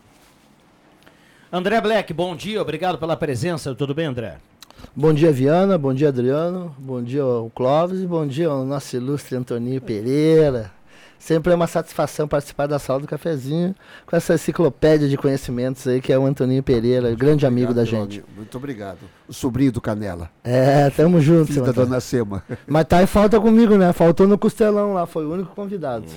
[1.51, 3.76] André Black, bom dia, obrigado pela presença.
[3.76, 4.38] Tudo bem, André?
[4.95, 5.78] Bom dia, Viana.
[5.78, 6.76] Bom dia, Adriano.
[6.78, 8.01] Bom dia, ao Clóvis.
[8.01, 10.72] E bom dia ao nosso ilustre Antoninho Pereira.
[11.24, 13.74] Sempre é uma satisfação participar da sala do cafezinho
[14.06, 17.74] com essa enciclopédia de conhecimentos aí que é o Antoninho Pereira, Muito grande obrigado, amigo
[17.74, 18.20] da gente.
[18.20, 18.28] Amigo.
[18.36, 18.98] Muito obrigado.
[19.26, 20.30] O sobrinho do Canela.
[20.44, 21.54] É, tamo junto.
[21.54, 22.44] Filho da dona Sema.
[22.68, 23.94] Mas tá em falta comigo, né?
[23.94, 26.08] Faltou no costelão lá, foi o único convidado.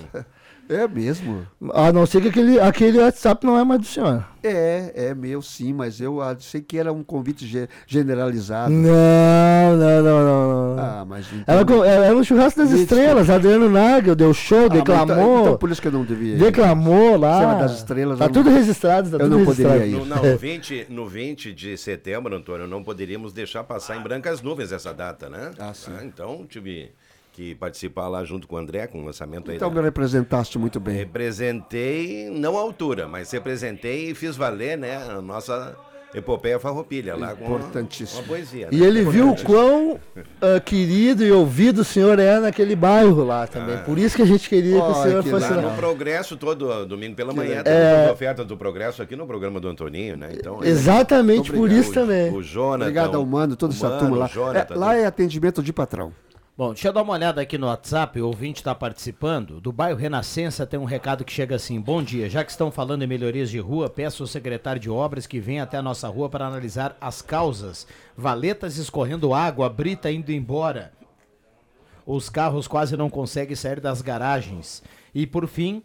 [0.68, 1.46] É mesmo?
[1.72, 4.26] A não ser que aquele, aquele WhatsApp não é mais do senhor.
[4.42, 8.72] É, é meu sim, mas eu sei que era um convite ge generalizado.
[8.72, 10.65] Não, não, não, não.
[10.80, 11.84] Ah, mas então...
[11.84, 15.14] Era, era no Churrasco das Estrelas, Adriano Nagel deu show, ah, declamou.
[15.14, 16.36] Então, então, por isso que eu não devia.
[16.36, 17.40] Declamou lá.
[17.40, 18.18] Cima das Estrelas.
[18.18, 19.74] Tá tudo registrado, tá eu tudo não registrado.
[19.74, 19.98] poderia ir.
[19.98, 24.42] No, não, no 20, no 20 de setembro, Antônio, não poderíamos deixar passar em brancas
[24.42, 25.50] nuvens essa data, né?
[25.58, 25.92] Ah, sim.
[25.96, 26.90] Ah, então tive
[27.36, 29.56] que participar lá junto com o André, com o lançamento aí.
[29.56, 29.76] Então da...
[29.76, 30.96] me representaste muito bem.
[30.96, 35.76] Representei, não à altura, mas representei e fiz valer, né, a nossa
[36.14, 38.68] epopeia farroupilha lá com uma, uma poesia.
[38.70, 38.86] E né?
[38.86, 43.76] ele viu o quão uh, querido e ouvido o senhor é naquele bairro lá também.
[43.76, 43.82] Ah.
[43.82, 45.56] Por isso que a gente queria oh, que o senhor que fosse lá.
[45.56, 45.62] lá.
[45.62, 48.04] no Progresso, todo domingo pela que manhã, é...
[48.04, 50.30] tem oferta do Progresso aqui no programa do Antoninho, né?
[50.32, 52.32] Então, Exatamente, por isso o, também.
[52.32, 52.84] O Jonathan.
[52.84, 54.30] Obrigado ao Mano, toda essa turma lá.
[54.54, 56.12] É, lá é atendimento de patrão.
[56.58, 59.60] Bom, deixa eu dar uma olhada aqui no WhatsApp, o ouvinte está participando.
[59.60, 63.02] Do bairro Renascença tem um recado que chega assim: Bom dia, já que estão falando
[63.02, 66.30] em melhorias de rua, peço ao secretário de obras que venha até a nossa rua
[66.30, 67.86] para analisar as causas.
[68.16, 70.94] Valetas escorrendo água, brita indo embora.
[72.06, 74.82] Os carros quase não conseguem sair das garagens.
[75.14, 75.82] E por fim,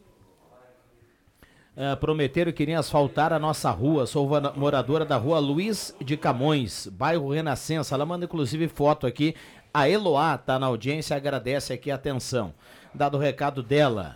[1.74, 4.06] Uh, prometeram que iriam asfaltar a nossa rua.
[4.06, 7.96] Sou moradora da rua Luiz de Camões, bairro Renascença.
[7.96, 9.34] Ela manda inclusive foto aqui
[9.74, 12.54] a Eloá está na audiência, agradece aqui a atenção.
[12.94, 14.16] Dado o recado dela.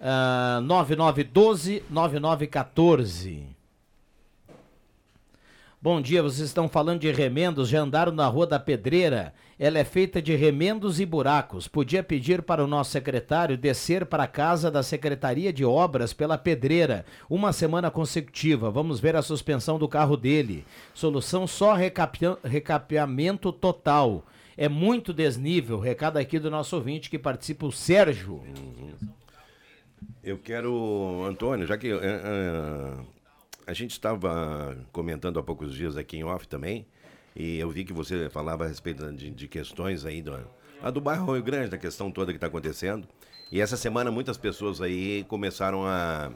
[0.00, 3.42] Uh, 9912-9914.
[5.80, 9.34] Bom dia, vocês estão falando de remendos, já andaram na Rua da Pedreira.
[9.58, 11.66] Ela é feita de remendos e buracos.
[11.66, 16.38] Podia pedir para o nosso secretário descer para a casa da Secretaria de Obras pela
[16.38, 18.70] Pedreira, uma semana consecutiva.
[18.70, 20.64] Vamos ver a suspensão do carro dele.
[20.94, 24.24] Solução só recapeamento total
[24.56, 25.78] é muito desnível.
[25.78, 28.34] Recado aqui do nosso ouvinte que participa, o Sérgio.
[28.34, 28.92] Uhum.
[30.22, 33.06] Eu quero, Antônio, já que uh, uh,
[33.66, 36.86] a gente estava comentando há poucos dias aqui em off também,
[37.34, 40.38] e eu vi que você falava a respeito de, de questões aí do,
[40.82, 43.06] a do bairro Rio Grande, da questão toda que está acontecendo.
[43.50, 46.32] E essa semana muitas pessoas aí começaram a,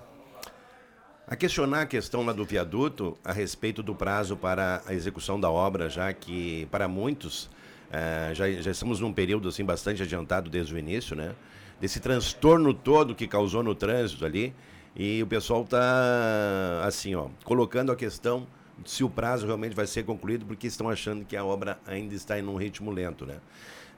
[1.26, 5.50] a questionar a questão lá do viaduto a respeito do prazo para a execução da
[5.50, 7.50] obra, já que para muitos
[7.90, 11.34] é, já, já estamos num período assim bastante adiantado desde o início, né?
[11.80, 14.54] Desse transtorno todo que causou no trânsito ali.
[14.94, 18.46] E o pessoal está, assim, ó, colocando a questão
[18.84, 22.38] se o prazo realmente vai ser concluído, porque estão achando que a obra ainda está
[22.38, 23.36] em um ritmo lento, né?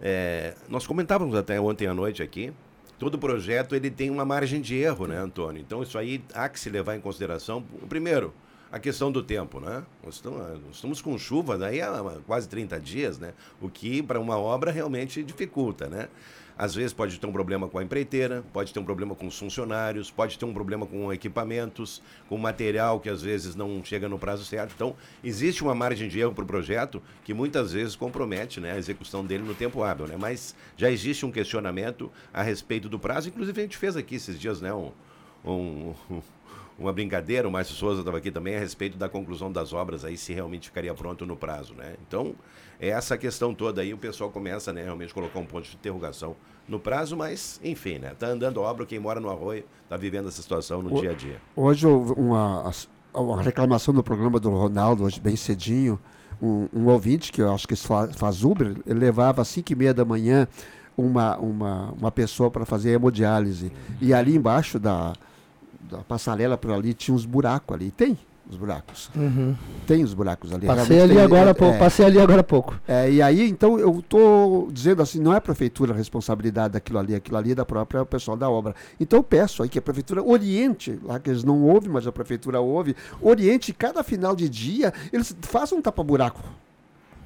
[0.01, 2.53] É, nós comentávamos até ontem à noite aqui,
[2.99, 5.61] todo projeto ele tem uma margem de erro, né, Antônio?
[5.61, 7.63] Então isso aí há que se levar em consideração.
[7.89, 8.33] Primeiro,
[8.71, 9.83] a questão do tempo, né?
[10.05, 13.33] Nós estamos, estamos com chuva daí há quase 30 dias, né?
[13.61, 16.09] O que para uma obra realmente dificulta, né?
[16.59, 19.39] Às vezes pode ter um problema com a empreiteira, pode ter um problema com os
[19.39, 24.19] funcionários, pode ter um problema com equipamentos, com material que às vezes não chega no
[24.19, 24.73] prazo certo.
[24.75, 28.77] Então, existe uma margem de erro para o projeto que muitas vezes compromete né, a
[28.77, 30.09] execução dele no tempo hábil.
[30.09, 30.17] Né?
[30.19, 33.29] Mas já existe um questionamento a respeito do prazo.
[33.29, 34.91] Inclusive, a gente fez aqui esses dias né, um,
[35.47, 35.95] um,
[36.79, 40.17] uma brincadeira, o Márcio Souza estava aqui também a respeito da conclusão das obras aí,
[40.17, 41.97] se realmente ficaria pronto no prazo, né?
[42.07, 42.35] Então,
[42.81, 46.37] é essa questão toda aí, o pessoal começa, né, realmente colocar um ponto de interrogação
[46.69, 48.15] no prazo, mas, enfim, né?
[48.17, 51.15] Tá andando obra, quem mora no arroio está vivendo essa situação no o, dia a
[51.15, 51.41] dia.
[51.57, 52.71] Hoje houve uma,
[53.13, 55.99] uma reclamação no programa do Ronaldo, hoje bem cedinho,
[56.41, 59.75] um, um ouvinte, que eu acho que faz, faz Uber, ele levava às 5 e
[59.75, 60.47] meia da manhã
[60.97, 63.73] uma, uma, uma pessoa para fazer hemodiálise.
[64.01, 65.13] E ali embaixo da,
[65.89, 67.91] da passarela por ali tinha uns buracos ali.
[67.91, 68.17] Tem
[68.51, 69.11] os buracos.
[69.15, 69.55] Uhum.
[69.87, 70.67] Tem os buracos ali.
[70.67, 72.81] Passei ali, tem, agora, é, é, passei ali agora há pouco.
[72.89, 76.99] É, e aí, então, eu estou dizendo assim, não é a prefeitura a responsabilidade daquilo
[76.99, 78.75] ali, aquilo ali é da própria pessoal da obra.
[78.99, 82.13] Então eu peço aí que a prefeitura oriente, lá que eles não ouvem, mas a
[82.13, 86.43] prefeitura ouve, oriente cada final de dia, eles façam um tapa-buraco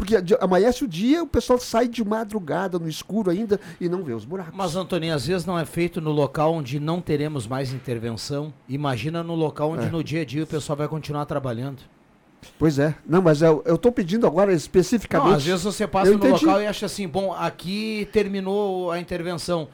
[0.03, 4.13] porque amanhece o dia, o pessoal sai de madrugada no escuro ainda e não vê
[4.13, 4.53] os buracos.
[4.53, 8.53] Mas, Antônio, às vezes não é feito no local onde não teremos mais intervenção.
[8.69, 9.91] Imagina no local onde é.
[9.91, 11.83] no dia a dia o pessoal vai continuar trabalhando.
[12.59, 12.97] Pois é.
[13.07, 15.29] Não, mas eu estou pedindo agora especificamente.
[15.29, 19.69] Não, às vezes você passa no local e acha assim, bom, aqui terminou a intervenção.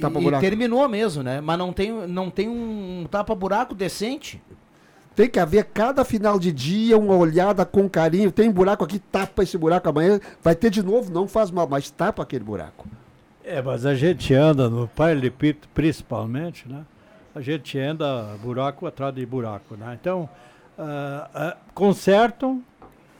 [0.00, 1.42] Tapa e, e terminou mesmo, né?
[1.42, 4.40] Mas não tem, não tem um tapa-buraco decente.
[5.14, 8.32] Tem que haver cada final de dia uma olhada com carinho.
[8.32, 10.18] Tem buraco aqui, tapa esse buraco amanhã.
[10.42, 12.88] Vai ter de novo, não faz mal, mas tapa aquele buraco.
[13.44, 16.84] É, mas a gente anda no paralelepípedo principalmente, né?
[17.34, 19.98] A gente anda buraco atrás de buraco, né?
[20.00, 20.28] Então,
[20.78, 22.62] uh, uh, consertam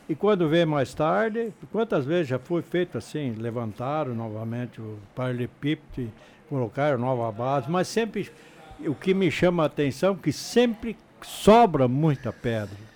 [0.08, 6.12] e quando vê mais tarde, quantas vezes já foi feito assim, levantaram novamente o paralelepípedo
[6.48, 8.30] colocar nova base, mas sempre
[8.80, 12.92] o que me chama a atenção é que sempre sobra muita pedra.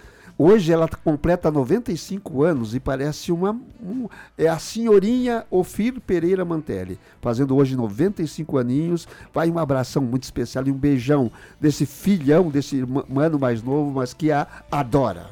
[0.41, 3.51] Hoje ela completa 95 anos e parece uma.
[3.82, 4.09] Um,
[4.39, 9.09] é a senhorinha Ofir Pereira Mantelli, fazendo hoje 95 aninhos.
[9.34, 11.28] Vai um abração muito especial e um beijão
[11.61, 15.30] desse filhão, desse mano mais novo, mas que a adora.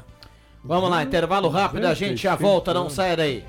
[0.61, 3.45] Vamos lá, intervalo rápido, a gente já volta, não sai daí.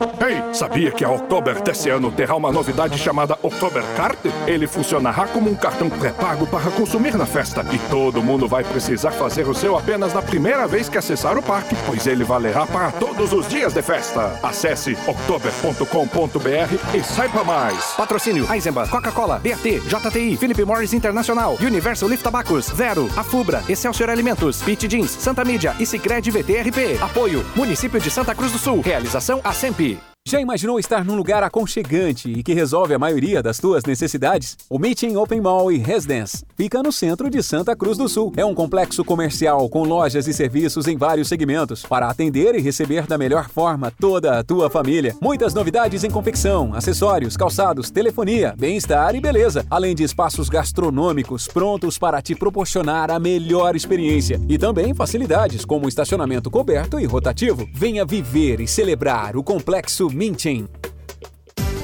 [0.00, 4.18] Ei, sabia que a Oktober desse ano terá uma novidade chamada Oktober Card?
[4.46, 7.64] Ele funcionará como um cartão pré-pago para consumir na festa.
[7.70, 11.42] E todo mundo vai precisar fazer o seu apenas na primeira vez que acessar o
[11.42, 14.38] parque, pois ele valerá para todos os dias de festa.
[14.42, 17.92] Acesse oktober.com.br e saiba mais.
[17.94, 24.62] Patrocínio Eisenbahn, Coca-Cola, BAT, JTI, Philip Morris Internacional, Universal Lift Tabacos, Zero, Afubra, Excelsior Alimentos,
[24.62, 26.98] Pit Jeans, Santa Mídia e Sicredi VTRP.
[27.02, 28.80] Apoio, Município de Santa Cruz do Sul.
[28.80, 29.89] Realização a sempre.
[30.28, 34.54] Já imaginou estar num lugar aconchegante e que resolve a maioria das tuas necessidades?
[34.68, 38.30] O Meeting Open Mall e Residence fica no centro de Santa Cruz do Sul.
[38.36, 43.06] É um complexo comercial com lojas e serviços em vários segmentos para atender e receber
[43.06, 45.16] da melhor forma toda a tua família.
[45.22, 51.96] Muitas novidades em confecção, acessórios, calçados, telefonia, bem-estar e beleza, além de espaços gastronômicos prontos
[51.96, 57.66] para te proporcionar a melhor experiência e também facilidades como estacionamento coberto e rotativo.
[57.72, 60.68] Venha viver e celebrar o complexo Mintin.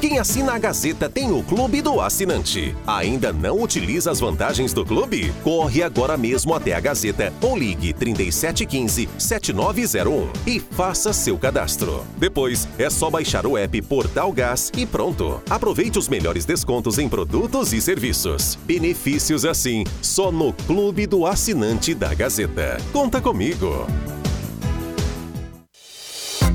[0.01, 2.77] Quem assina a Gazeta tem o Clube do Assinante.
[2.87, 5.33] Ainda não utiliza as vantagens do clube?
[5.43, 12.05] Corre agora mesmo até a Gazeta ou ligue 3715-7901 e faça seu cadastro.
[12.19, 15.41] Depois é só baixar o app Portal Gás e pronto.
[15.49, 18.59] Aproveite os melhores descontos em produtos e serviços.
[18.65, 22.77] Benefícios assim, só no Clube do Assinante da Gazeta.
[22.93, 23.87] Conta comigo.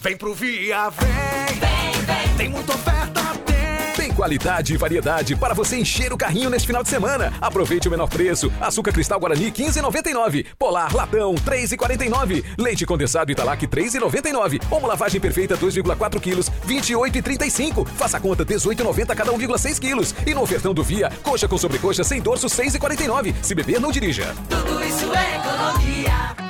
[0.00, 1.10] Vem pro Via, vem,
[1.58, 2.36] vem, vem.
[2.36, 3.20] Tem muita oferta,
[4.10, 4.20] tem.
[4.20, 7.32] Qualidade e variedade para você encher o carrinho neste final de semana.
[7.40, 8.52] Aproveite o menor preço.
[8.60, 10.46] Açúcar cristal Guarani 15,99.
[10.58, 12.44] Polar latão 3,49.
[12.58, 14.60] Leite condensado Italac 3,99.
[14.70, 17.86] Omo lavagem perfeita 2,4 quilos 28,35.
[17.86, 20.14] Faça a conta 18,90 cada 1,6 quilos.
[20.26, 23.34] E no ofertão do Via, coxa com sobrecoxa sem dorso 6,49.
[23.42, 24.34] Se beber, não dirija.
[24.48, 26.49] Tudo isso é economia.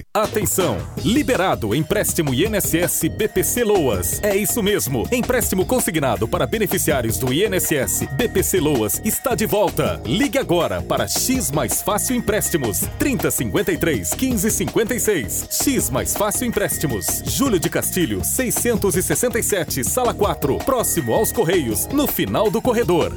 [0.13, 0.77] Atenção!
[1.03, 4.21] Liberado empréstimo INSS BPC Loas.
[4.23, 5.07] É isso mesmo.
[5.11, 10.01] Empréstimo consignado para beneficiários do INSS BPC Loas está de volta.
[10.05, 15.47] Ligue agora para X Mais Fácil Empréstimos 3053 1556.
[15.49, 17.23] X Mais Fácil Empréstimos.
[17.25, 23.13] Júlio de Castilho 667, sala 4, próximo aos Correios, no final do corredor.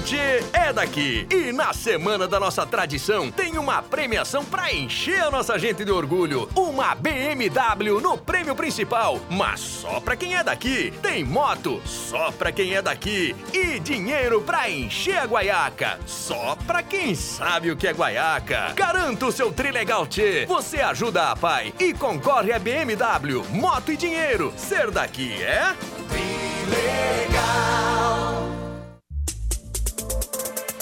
[0.00, 0.16] T
[0.52, 1.26] é daqui.
[1.30, 5.90] E na semana da nossa tradição tem uma premiação pra encher a nossa gente de
[5.90, 6.48] orgulho.
[6.54, 10.92] Uma BMW no prêmio principal, mas só pra quem é daqui.
[11.02, 13.34] Tem moto só pra quem é daqui.
[13.52, 18.72] E dinheiro pra encher a guaiaca, só pra quem sabe o que é guaiaca.
[18.74, 20.46] Garanta o seu Trilegal T.
[20.46, 24.52] Você ajuda a pai e concorre a BMW, moto e dinheiro.
[24.56, 25.74] Ser daqui é
[26.08, 27.33] Trilegal.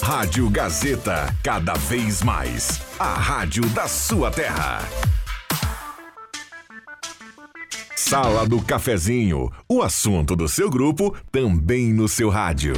[0.03, 2.81] Rádio Gazeta, cada vez mais.
[2.99, 4.79] A rádio da sua terra.
[7.95, 12.73] Sala do Cafezinho, o assunto do seu grupo também no seu rádio.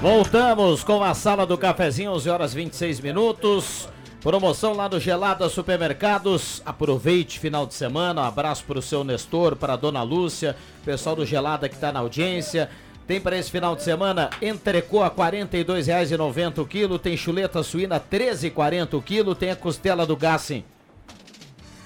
[0.00, 3.86] Voltamos com a sala do cafezinho, 11 horas 26 minutos.
[4.22, 6.62] Promoção lá do Gelada Supermercados.
[6.64, 8.22] Aproveite final de semana.
[8.22, 10.56] Um abraço para o seu Nestor, para a dona Lúcia,
[10.86, 12.70] pessoal do Gelada que está na audiência.
[13.10, 17.96] Tem para esse final de semana entrecô a R$ 42,90 o quilo, tem chuleta suína
[17.96, 20.64] R$ 13,40 o quilo, tem a costela do Gassen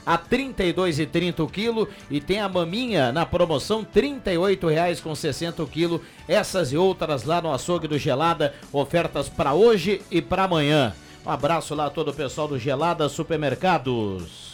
[0.04, 6.02] a R$ 32,30 o quilo e tem a maminha na promoção R$ 38,60 o quilo.
[6.28, 10.92] Essas e outras lá no açougue do Gelada, ofertas para hoje e para amanhã.
[11.24, 14.53] Um abraço lá a todo o pessoal do Gelada Supermercados.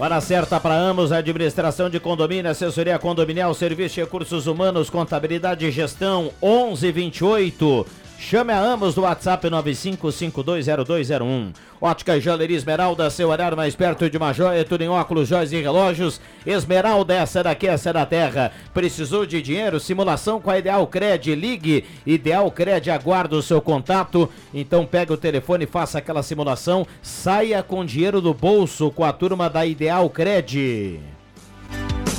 [0.00, 5.70] Para certa para Amos, administração de condomínio, assessoria condominial, serviço de recursos humanos, contabilidade e
[5.70, 7.86] gestão 1128.
[8.22, 11.54] Chame a Amos do WhatsApp 95520201.
[11.80, 15.60] Ótica Joalheria Esmeralda, seu horário mais perto de uma joia, tudo em óculos, joias e
[15.60, 16.20] relógios.
[16.44, 18.52] Esmeralda, essa daqui, essa é da terra.
[18.74, 19.80] Precisou de dinheiro?
[19.80, 21.34] Simulação com a Ideal Cred.
[21.34, 24.28] Ligue, Ideal Cred, aguarda o seu contato.
[24.52, 26.86] Então pega o telefone, faça aquela simulação.
[27.02, 31.00] Saia com dinheiro do bolso com a turma da Ideal Cred.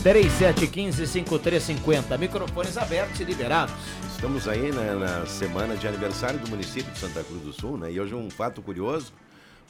[0.04, 2.18] 3715-5350.
[2.18, 3.76] Microfones abertos e liberados.
[4.22, 7.92] Estamos aí né, na semana de aniversário do município de Santa Cruz do Sul, né?
[7.92, 9.12] E hoje um fato curioso,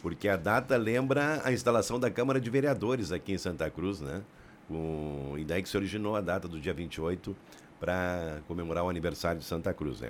[0.01, 4.21] porque a data lembra a instalação da Câmara de Vereadores aqui em Santa Cruz, né?
[4.67, 5.35] Com...
[5.37, 7.33] E daí que se originou a data do dia 28
[7.79, 10.09] para comemorar o aniversário de Santa Cruz, né?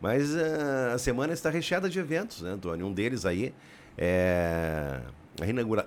[0.00, 2.86] Mas uh, a semana está recheada de eventos, né, Antônio?
[2.86, 3.52] Um deles aí
[3.98, 5.02] é
[5.38, 5.86] a, reinaugura...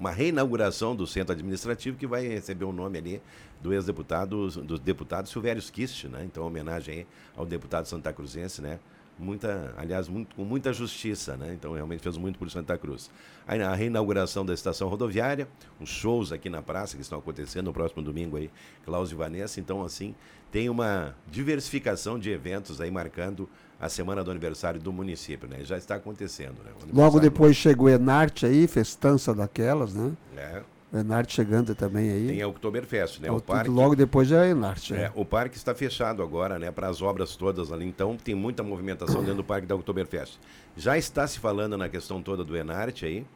[0.00, 3.22] uma reinauguração do centro administrativo que vai receber o nome ali
[3.60, 6.24] do ex-deputado, do deputado Silvério Kist, né?
[6.24, 7.06] Então, homenagem
[7.36, 8.78] ao deputado Santa Cruzense, né?
[9.18, 11.52] Muita, aliás, muito, com muita justiça, né?
[11.52, 13.10] Então, realmente fez muito por Santa Cruz.
[13.48, 15.48] Aí, a reinauguração da estação rodoviária,
[15.80, 18.48] os shows aqui na praça que estão acontecendo no próximo domingo aí,
[18.84, 19.58] Klaus e Vanessa.
[19.58, 20.14] Então, assim,
[20.52, 23.48] tem uma diversificação de eventos aí marcando
[23.80, 25.64] a semana do aniversário do município, né?
[25.64, 26.70] Já está acontecendo, né?
[26.92, 30.12] Logo depois chegou o Enarte aí, festança daquelas, né?
[30.36, 30.62] É.
[30.90, 32.26] O Enarte chegando também aí.
[32.28, 33.30] Tem a Oktoberfest, né?
[33.30, 34.94] O O parque, Logo depois já é Enarte.
[34.94, 36.70] é, o parque está fechado agora, né?
[36.70, 37.86] Para as obras todas ali.
[37.86, 40.38] Então tem muita movimentação dentro do parque da Oktoberfest.
[40.76, 43.26] Já está se falando na questão toda do Enarte aí,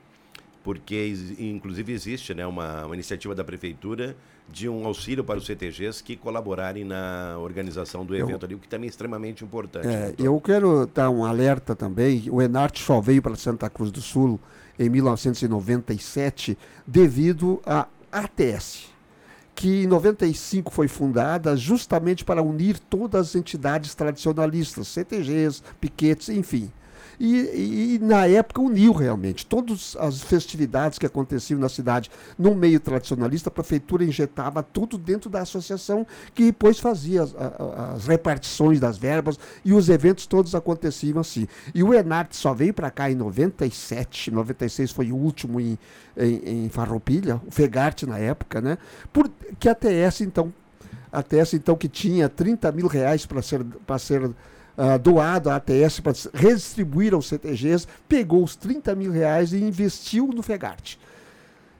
[0.64, 2.46] porque inclusive existe, né?
[2.46, 4.16] Uma, uma iniciativa da prefeitura
[4.50, 8.58] de um auxílio para os CTGs que colaborarem na organização do Eu- evento ali, o
[8.58, 9.86] que também é extremamente importante.
[9.86, 10.14] É, né?
[10.18, 12.24] eu quero dar um alerta também.
[12.30, 14.40] O Enarte só veio para Santa Cruz do Sul
[14.78, 18.90] em 1997 devido à ATS,
[19.54, 26.70] que em 95 foi fundada justamente para unir todas as entidades tradicionalistas, CTGs, piquetes, enfim.
[27.24, 32.80] E, e- na época uniu realmente todas as festividades que aconteciam na cidade no meio
[32.80, 36.04] tradicionalista, a prefeitura injetava tudo dentro da associação
[36.34, 37.32] que depois fazia as,
[37.94, 41.46] as repartições das verbas e os eventos todos aconteciam assim.
[41.72, 45.78] E o Enart só veio para cá em 97, 96 foi o último em,
[46.16, 48.76] em, em Farroupilha, o Fegarte na época, né?
[49.12, 50.52] Porque a TS então
[51.12, 54.28] a TS então que tinha 30 mil reais para ser, para ser
[54.76, 60.28] ah, doado à ATS para redistribuir aos CTGs, pegou os 30 mil reais e investiu
[60.28, 60.98] no Fegarte.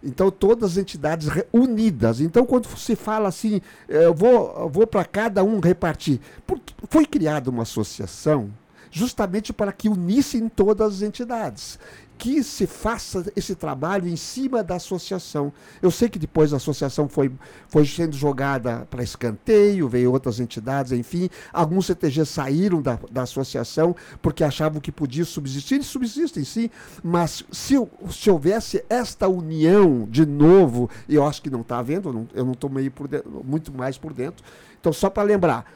[0.02, 2.20] Então, todas as entidades unidas.
[2.20, 6.20] Então, quando se fala assim, eh, eu vou, vou para cada um repartir.
[6.44, 8.50] Porque foi criada uma associação
[8.90, 11.78] justamente para que unissem todas as entidades.
[12.22, 15.52] Que se faça esse trabalho em cima da associação.
[15.82, 17.32] Eu sei que depois a associação foi,
[17.66, 21.28] foi sendo jogada para escanteio, veio outras entidades, enfim.
[21.52, 26.70] Alguns CTGs saíram da, da associação porque achavam que podia subsistir, e subsistem sim,
[27.02, 27.74] mas se,
[28.08, 32.70] se houvesse esta união de novo, eu acho que não está havendo, eu não estou
[33.42, 34.44] muito mais por dentro.
[34.80, 35.68] Então, só para lembrar,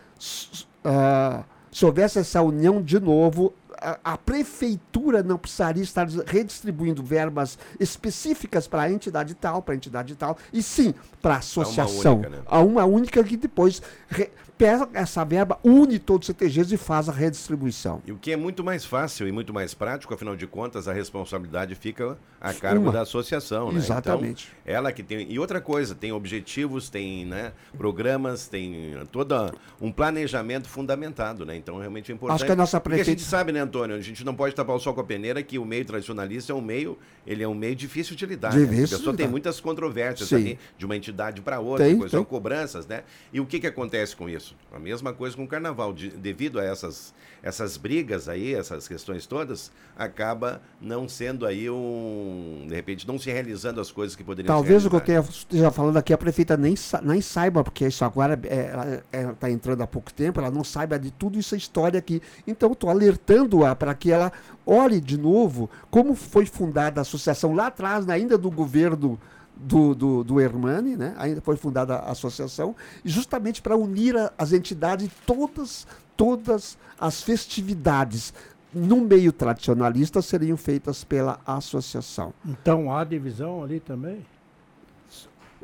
[0.84, 7.58] uh, se houvesse essa união de novo, a, a, prefeitura não precisaria estar redistribuindo verbas
[7.78, 12.12] específicas para a entidade tal, para a entidade tal, e sim para a associação.
[12.12, 12.42] A uma única, né?
[12.46, 17.08] a uma única que depois re, pega essa verba, une todos os CTGs e faz
[17.08, 18.02] a redistribuição.
[18.06, 20.92] E o que é muito mais fácil e muito mais prático, afinal de contas, a
[20.92, 22.92] responsabilidade fica a cargo Uma.
[22.92, 23.72] da associação.
[23.72, 23.78] Né?
[23.78, 24.52] Exatamente.
[24.62, 25.30] Então, ela que tem.
[25.30, 29.34] E outra coisa, tem objetivos, tem né, programas, tem todo
[29.80, 31.56] um planejamento fundamentado, né?
[31.56, 32.36] Então realmente é importante.
[32.36, 33.04] Acho que a nossa prefeita...
[33.04, 33.96] Porque a gente sabe, né, Antônio?
[33.96, 36.54] A gente não pode tapar o sol com a peneira que o meio tradicionalista é
[36.54, 38.52] um meio, ele é um meio difícil de lidar.
[38.52, 38.84] Difícil né?
[38.84, 42.86] A pessoa tem muitas controvérsias ali, de uma entidade para outra, tem, coisa, são cobranças,
[42.86, 43.02] né?
[43.32, 44.45] E o que, que acontece com isso?
[44.72, 45.92] A mesma coisa com o carnaval.
[45.92, 52.66] De, devido a essas, essas brigas aí, essas questões todas, acaba não sendo aí um.
[52.68, 55.70] De repente, não se realizando as coisas que poderiam Talvez o que eu tenha, esteja
[55.70, 59.86] falando aqui, a prefeita nem, nem saiba, porque isso agora é, ela está entrando há
[59.86, 62.20] pouco tempo, ela não saiba de tudo isso, a história aqui.
[62.46, 64.32] Então, estou alertando-a para que ela
[64.66, 69.18] olhe de novo como foi fundada a associação lá atrás, ainda do governo
[69.56, 71.14] do, do, do Hermani, né?
[71.16, 75.86] ainda foi fundada a associação, justamente para unir a, as entidades, todas,
[76.16, 78.32] todas as festividades
[78.72, 82.34] no meio tradicionalista seriam feitas pela associação.
[82.44, 84.24] Então há divisão ali também?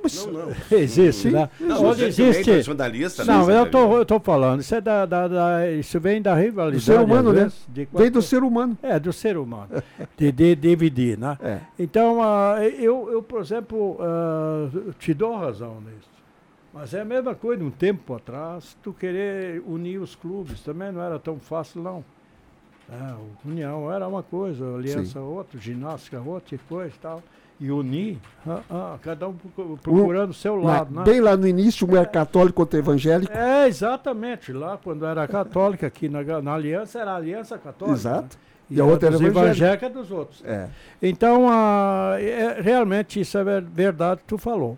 [0.02, 0.56] Não, não.
[0.78, 1.48] Existe, né?
[1.60, 2.62] Não, Onde existe.
[2.62, 4.60] Jornalista, não, né, eu tô, eu tô falando.
[4.60, 6.84] Isso, é da, da, da, isso vem da rivalidade.
[6.84, 7.50] Do ser humano, né?
[7.92, 8.76] vem do ser humano.
[8.82, 9.68] É, do ser humano.
[10.16, 11.38] de, de dividir, né?
[11.40, 11.58] É.
[11.78, 16.10] Então, uh, eu, eu, por exemplo, uh, te dou razão nisso.
[16.72, 21.02] Mas é a mesma coisa, um tempo atrás, tu querer unir os clubes também não
[21.02, 22.04] era tão fácil, não.
[22.90, 25.24] É, União era uma coisa, Aliança Sim.
[25.24, 27.22] outra, ginástica outra coisa e tal
[27.62, 29.36] e unir, ah, ah, cada um
[29.80, 30.92] procurando o seu lado.
[30.92, 31.04] né?
[31.04, 33.32] Bem lá no início, um era católico contra evangélico.
[33.32, 34.52] É, exatamente.
[34.52, 37.96] Lá, quando era católica, aqui na, na Aliança, era a Aliança Católica.
[37.96, 38.36] Exato.
[38.36, 38.42] Né?
[38.68, 39.88] E, e a outra era evangélica.
[39.88, 40.42] dos outros.
[40.44, 40.68] É.
[41.00, 44.76] Então, ah, é, realmente, isso é verdade que tu falou.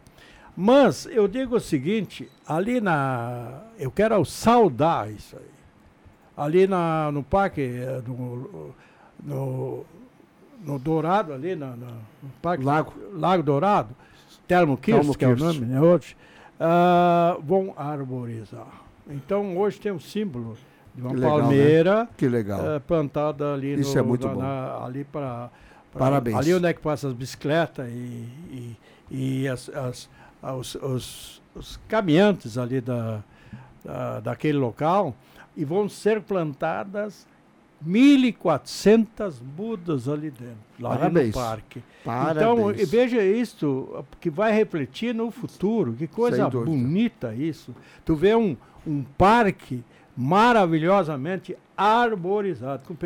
[0.55, 3.63] Mas, eu digo o seguinte, ali na...
[3.79, 5.55] Eu quero saudar isso aí.
[6.37, 8.75] Ali na, no parque, eh, no,
[9.23, 9.87] no
[10.65, 11.87] no Dourado, ali na, na,
[12.23, 13.95] no Parque Lago, Lago Dourado,
[14.49, 16.17] Termo Kirst, que é o nome, né, hoje,
[16.59, 18.83] uh, vão arborizar.
[19.09, 20.57] Então, hoje tem um símbolo
[20.95, 22.09] de uma que legal, palmeira né?
[22.17, 22.61] que legal.
[22.61, 24.41] Uh, plantada ali Isso no, é muito na, bom.
[24.41, 25.51] Na, ali para
[25.99, 26.37] Parabéns.
[26.37, 28.77] Ali onde é que passa as bicicletas e, e,
[29.11, 30.11] e as, as,
[30.43, 33.23] os, os, os, caminhantes ali da,
[33.85, 35.15] da, daquele local
[35.57, 37.27] e vão ser plantadas
[37.87, 41.29] 1.400 mudas ali dentro, lá Parabéns.
[41.29, 41.83] no parque.
[42.05, 42.37] Parabéns.
[42.37, 45.95] Então, veja isso, que vai refletir no futuro.
[45.95, 47.75] Que coisa bonita isso.
[48.05, 48.57] Tu vê um,
[48.87, 49.83] um parque
[50.17, 52.97] maravilhosamente arborizado, com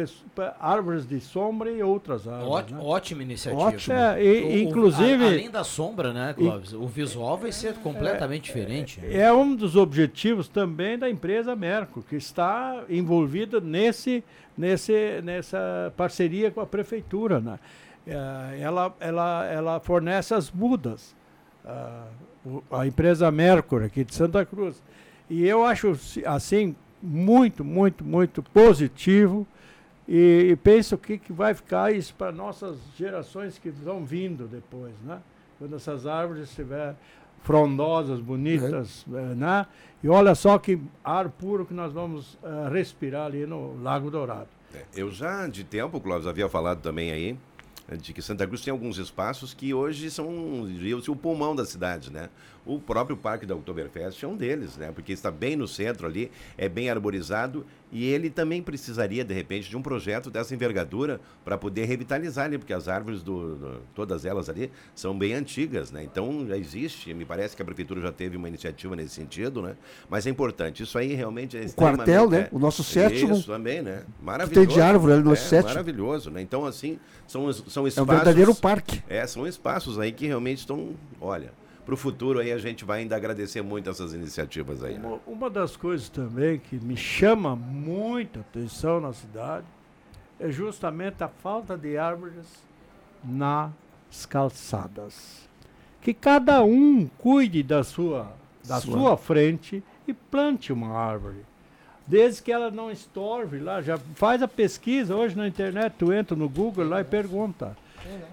[0.61, 2.71] árvores de sombra e outras árvores.
[2.71, 2.79] Né?
[2.83, 3.63] Ótima iniciativa.
[3.63, 3.97] Ótimo.
[3.97, 5.25] É, e, o, inclusive.
[5.25, 6.73] A, além da sombra, né, Clóvis?
[6.73, 9.01] E, o visual vai ser completamente é, diferente.
[9.03, 14.23] É, é, um dos objetivos também da empresa Merco, que está envolvida nesse,
[14.57, 17.41] nesse, nessa parceria com a prefeitura.
[17.41, 17.59] Né?
[18.07, 21.17] É, ela, ela, ela fornece as mudas.
[21.65, 22.05] A,
[22.71, 24.83] a empresa Mercury aqui de Santa Cruz.
[25.31, 29.47] E eu acho assim muito, muito, muito positivo
[30.07, 34.95] e, e penso que, que vai ficar isso para nossas gerações que vão vindo depois,
[35.05, 35.21] né?
[35.59, 36.97] Quando essas árvores estiverem
[37.43, 39.35] frondosas, bonitas, é.
[39.35, 39.67] né?
[40.03, 44.49] E olha só que ar puro que nós vamos uh, respirar ali no Lago Dourado.
[44.75, 47.37] É, eu já de tempo, Clóvis, havia falado também aí
[47.97, 50.28] de que Santa Cruz tem alguns espaços que hoje são
[51.09, 52.28] o pulmão da cidade, né?
[52.66, 54.93] O próprio Parque da Oktoberfest é um deles, né?
[54.93, 59.68] Porque está bem no centro ali, é bem arborizado e ele também precisaria, de repente,
[59.68, 64.24] de um projeto dessa envergadura para poder revitalizar ali, porque as árvores, do, do, todas
[64.24, 66.03] elas ali, são bem antigas, né?
[66.03, 69.76] Então já existe, me parece que a prefeitura já teve uma iniciativa nesse sentido, né?
[70.09, 72.41] Mas é importante, isso aí realmente é O quartel, né?
[72.41, 73.34] É, o nosso sétimo.
[73.34, 74.05] Isso também, né?
[74.22, 74.66] Maravilhoso.
[74.66, 75.68] Tem de árvore ali no é, sétimo.
[75.68, 76.43] Maravilhoso, né?
[76.43, 77.99] Então, assim, são, são espaços...
[77.99, 79.03] É um verdadeiro parque.
[79.09, 81.58] É, são espaços aí que realmente estão, olha
[81.89, 84.99] para o futuro aí a gente vai ainda agradecer muito essas iniciativas aí.
[84.99, 85.09] Né?
[85.09, 89.64] Uma, uma, das coisas também que me chama muita atenção na cidade
[90.39, 92.45] é justamente a falta de árvores
[93.24, 93.72] nas
[94.28, 95.49] calçadas.
[96.03, 98.34] Que cada um cuide da sua,
[98.66, 98.93] da Sua.
[98.93, 101.41] sua frente e plante uma árvore.
[102.07, 106.36] Desde que ela não estorve lá, já faz a pesquisa hoje na internet, tu entra
[106.36, 107.74] no Google lá e pergunta.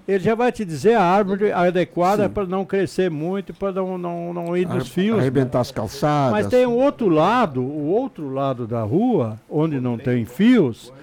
[0.07, 4.33] Ele já vai te dizer a árvore adequada para não crescer muito, para não, não,
[4.33, 5.17] não ir nos fios.
[5.19, 6.31] Arrebentar as calçadas.
[6.31, 10.93] Mas tem o outro lado, o outro lado da rua, onde não tem fios,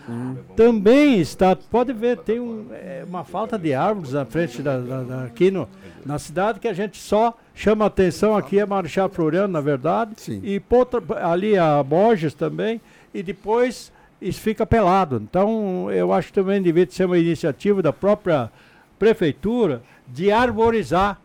[0.56, 5.02] também está, pode ver, tem um, é, uma falta de árvores na frente da, da-
[5.02, 5.68] da- aqui no,
[6.04, 10.60] na cidade que a gente só chama atenção aqui é Marechal Floriano, na verdade, e
[10.60, 12.80] Potra- ali a Borges também,
[13.12, 13.92] e depois
[14.22, 15.16] isso fica pelado.
[15.22, 18.50] Então eu acho que também devia ser uma iniciativa da própria
[18.98, 21.18] prefeitura de arborizar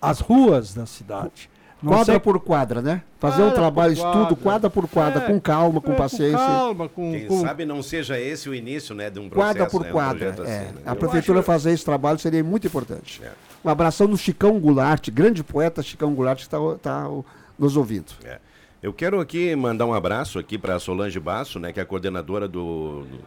[0.00, 1.50] as ruas da cidade.
[1.82, 3.02] Não Quadra sei- por quadra, né?
[3.20, 4.70] Fazer um Quadra trabalho, por estudo, quadra.
[4.70, 6.38] por quadra, É, com calma, com é, com paciência.
[6.38, 9.54] calma, com, Quem com- sabe não seja esse o início né, de um processo.
[9.58, 10.32] Quadra por né, um quadra.
[10.32, 10.58] projeto é.
[10.60, 10.82] assim, né?
[10.86, 13.20] A Eu prefeitura acho- fazer esse trabalho seria muito importante.
[13.62, 17.22] Um abração no Chicão Goulart, grande poeta Chicão Goulart, que está tá, ó,
[17.58, 18.12] nos ouvindo.
[18.24, 18.38] É.
[18.84, 22.46] Eu quero aqui mandar um abraço aqui para Solange Basso, né, que é a coordenadora
[22.46, 23.18] do, do,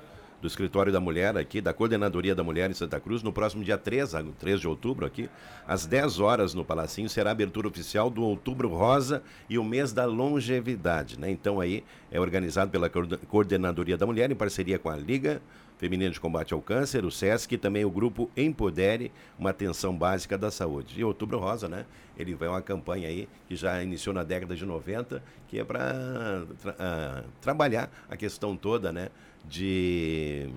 [0.41, 3.77] do Escritório da Mulher aqui, da Coordenadoria da Mulher em Santa Cruz, no próximo dia
[3.77, 5.29] 3, a- 3 de outubro aqui,
[5.67, 9.91] às 10 horas no Palacinho, será a abertura oficial do Outubro Rosa e o mês
[9.93, 11.29] da longevidade, né?
[11.31, 15.41] Então aí é organizado pela Coorden- Coordenadoria da Mulher em parceria com a Liga
[15.79, 20.35] Feminina de Combate ao Câncer, o SESC e também o grupo Empodere, uma atenção básica
[20.37, 20.99] da saúde.
[20.99, 21.85] E Outubro Rosa, né?
[22.17, 26.45] Ele vai uma campanha aí que já iniciou na década de 90, que é para
[27.41, 29.09] trabalhar a questão toda, né?
[29.49, 30.49] De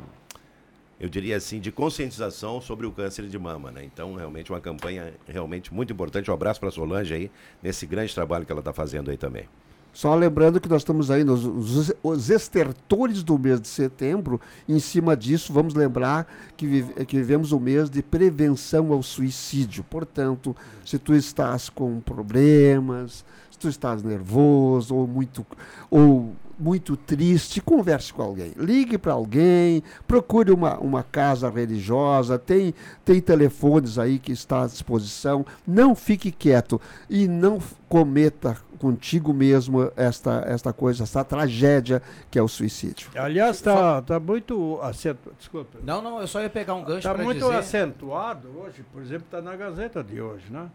[1.01, 3.83] eu diria assim, de conscientização sobre o câncer de mama, né?
[3.83, 6.31] Então, realmente uma campanha realmente muito importante.
[6.31, 7.31] Um abraço para a Solange aí,
[7.63, 9.49] nesse grande trabalho que ela está fazendo aí também.
[9.95, 14.39] Só lembrando que nós estamos aí nos os, os estertores do mês de setembro.
[14.69, 19.83] Em cima disso, vamos lembrar que, vive- que vivemos o mês de prevenção ao suicídio.
[19.83, 25.45] Portanto, se tu estás com problemas, se tu estás nervoso ou muito,
[25.91, 28.53] ou muito triste, converse com alguém.
[28.57, 34.67] Ligue para alguém, procure uma, uma casa religiosa, tem, tem telefones aí que está à
[34.67, 35.45] disposição.
[35.67, 37.59] Não fique quieto e não
[37.89, 43.11] cometa contigo mesmo esta, esta coisa, esta tragédia que é o suicídio.
[43.15, 45.37] Aliás, está tá muito acentuado.
[45.39, 45.79] Desculpa.
[45.83, 47.57] Não, não, eu só ia pegar um gancho Está muito dizer.
[47.57, 50.71] acentuado hoje, por exemplo, está na Gazeta de hoje, né?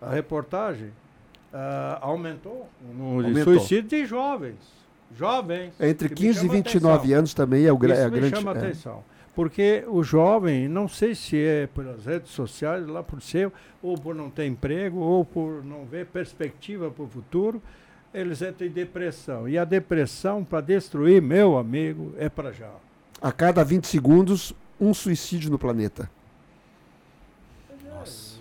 [0.00, 0.92] A reportagem
[1.52, 4.81] ah, aumentou o número de suicídio de jovens.
[5.16, 5.72] Jovens.
[5.80, 7.18] Entre que me 15 e chama 29 atenção.
[7.18, 8.36] anos também é o gra- Isso é a me grande.
[8.36, 8.58] chama é.
[8.58, 9.04] atenção.
[9.34, 13.50] Porque o jovem, não sei se é pelas redes sociais, lá por ser,
[13.82, 17.62] ou por não ter emprego, ou por não ver perspectiva para o futuro,
[18.12, 19.48] eles entram em depressão.
[19.48, 22.68] E a depressão, para destruir, meu amigo, é para já.
[23.22, 26.10] A cada 20 segundos, um suicídio no planeta.
[27.88, 28.32] Nossa.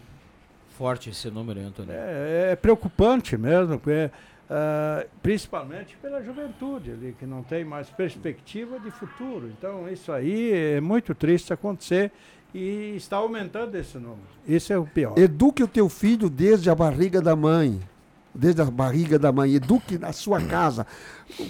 [0.78, 1.94] Forte esse número, Antônio.
[1.94, 4.10] É, é preocupante mesmo, porque,
[4.54, 9.48] ah, principalmente pela juventude ali, que não tem mais perspectiva de futuro.
[9.48, 12.12] Então, isso aí é muito triste acontecer
[12.54, 14.28] e está aumentando esse número.
[14.46, 15.18] Isso é o pior.
[15.18, 17.80] Eduque o teu filho desde a barriga da mãe.
[18.36, 19.54] Desde a barriga da mãe.
[19.56, 20.86] Eduque na sua casa.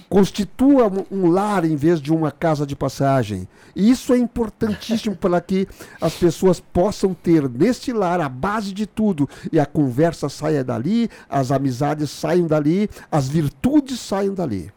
[0.10, 3.48] Constitua um- lar em vez de uma casa de passagem.
[3.76, 5.68] E isso é importantíssimo para que
[6.00, 9.30] as pessoas possam ter neste lar a base de tudo.
[9.52, 14.72] E a conversa saia dali, as amizades saiam dali, as virtudes saiam dali.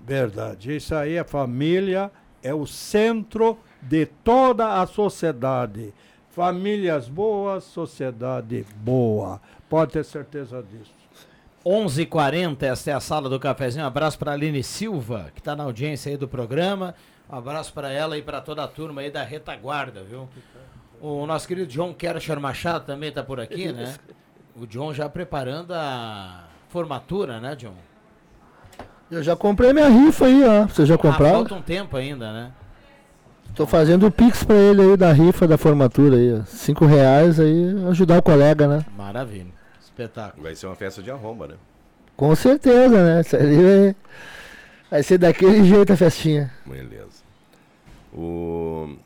[0.00, 0.76] Verdade.
[0.76, 2.10] Isso aí, a família
[2.42, 5.92] é o centro de toda a sociedade.
[6.30, 9.40] Famílias boas, sociedade boa.
[9.68, 10.93] Pode ter certeza disso.
[11.64, 13.84] 11h40, esta é a sala do cafezinho.
[13.84, 16.94] Um abraço para Aline Silva, que está na audiência aí do programa.
[17.30, 20.28] Um abraço para ela e para toda a turma aí da retaguarda, viu?
[21.00, 23.94] O nosso querido John Kercher Machado também está por aqui, né?
[24.56, 27.74] O John já preparando a formatura, né, John?
[29.10, 30.64] Eu já comprei minha rifa aí, ó.
[30.68, 31.34] Você já Ah, compraram?
[31.38, 32.52] falta um tempo ainda, né?
[33.56, 36.44] Tô fazendo o pix pra ele aí da rifa da formatura aí, ó.
[36.44, 38.86] Cinco reais aí, ajudar o colega, né?
[38.96, 39.50] Maravilha.
[39.94, 40.42] Espetáculo.
[40.42, 41.54] Vai ser uma festa de arromba, né?
[42.16, 43.20] Com certeza, né?
[43.20, 43.96] Isso aí vai,
[44.90, 46.52] vai ser daquele jeito a festinha.
[46.66, 47.22] Beleza.
[48.12, 48.96] O...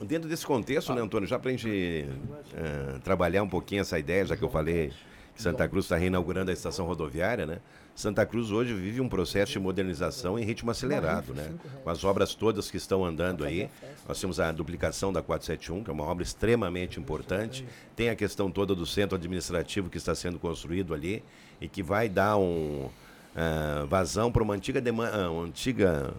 [0.00, 2.08] Dentro desse contexto, né, Antônio, já para a gente
[2.54, 4.90] eh, trabalhar um pouquinho essa ideia, já que eu falei
[5.36, 7.58] Santa Cruz está reinaugurando a estação rodoviária, né?
[7.94, 11.54] Santa Cruz hoje vive um processo de modernização em ritmo acelerado, né?
[11.82, 13.70] Com as obras todas que estão andando aí.
[14.08, 17.64] Nós temos a duplicação da 471, que é uma obra extremamente importante.
[17.94, 21.22] Tem a questão toda do centro administrativo que está sendo construído ali
[21.60, 22.88] e que vai dar um
[23.36, 26.12] ah, vazão para uma antiga demanda, uma antiga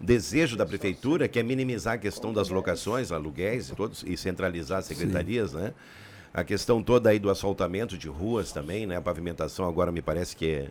[0.00, 4.78] desejo da prefeitura, que é minimizar a questão das locações, aluguéis e todos, e centralizar
[4.78, 5.56] as secretarias, Sim.
[5.56, 5.74] né?
[6.36, 8.98] A questão toda aí do asfaltamento de ruas também, né?
[8.98, 10.68] A pavimentação agora me parece que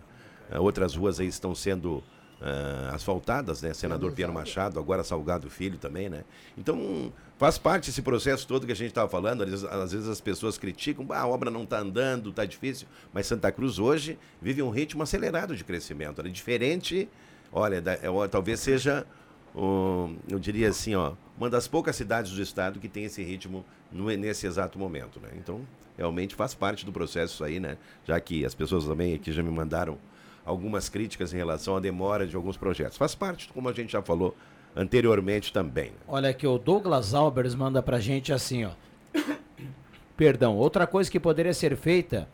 [0.52, 2.04] é, outras ruas aí estão sendo
[2.40, 3.74] uh, asfaltadas, né?
[3.74, 6.24] Senador Piero Machado, agora Salgado Filho também, né?
[6.56, 9.42] Então, faz parte esse processo todo que a gente estava falando.
[9.42, 12.88] Às vezes, às vezes, as pessoas criticam, ah, a obra não está andando, está difícil.
[13.12, 16.22] Mas Santa Cruz hoje vive um ritmo acelerado de crescimento.
[16.22, 17.10] É diferente,
[17.52, 19.04] olha, da, é, talvez seja,
[19.56, 23.65] um, eu diria assim, ó, uma das poucas cidades do estado que tem esse ritmo
[23.91, 25.30] no, nesse exato momento, né?
[25.38, 25.61] Então,
[25.98, 27.77] realmente faz parte do processo aí, né?
[28.06, 29.98] Já que as pessoas também aqui já me mandaram
[30.45, 32.98] algumas críticas em relação à demora de alguns projetos.
[32.98, 34.36] Faz parte, como a gente já falou
[34.76, 35.91] anteriormente também.
[36.07, 38.72] Olha aqui, o Douglas Albers manda pra gente assim, ó.
[40.18, 42.27] Perdão, outra coisa que poderia ser feita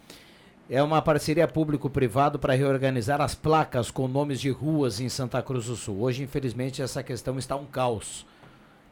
[0.73, 5.65] é uma parceria público-privado para reorganizar as placas com nomes de ruas em Santa Cruz
[5.65, 5.99] do Sul.
[5.99, 8.25] Hoje, infelizmente, essa questão está um caos.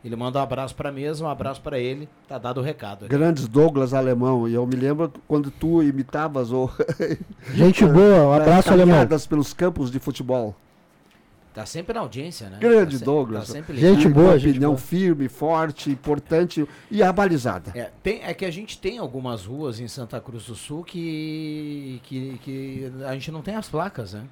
[0.04, 2.10] Ele manda um abraço para a mesa, um abraço para ele.
[2.28, 3.06] Tá dado o recado.
[3.06, 3.16] Aqui.
[3.16, 4.46] Grandes Douglas alemão.
[4.46, 6.70] E eu me lembro quando tu imitavas o.
[7.54, 9.08] Gente boa, um abraço alemão.
[9.30, 10.54] pelos campos de futebol.
[11.54, 12.58] Tá sempre na audiência, né?
[12.60, 13.48] Grande tá Douglas.
[13.48, 14.82] Tá sempre gente boa, gente opinião boa.
[14.82, 17.72] firme, forte, importante e abalizada.
[17.76, 22.02] É, tem, é que a gente tem algumas ruas em Santa Cruz do Sul que,
[22.04, 24.24] que, que a gente não tem as placas, né?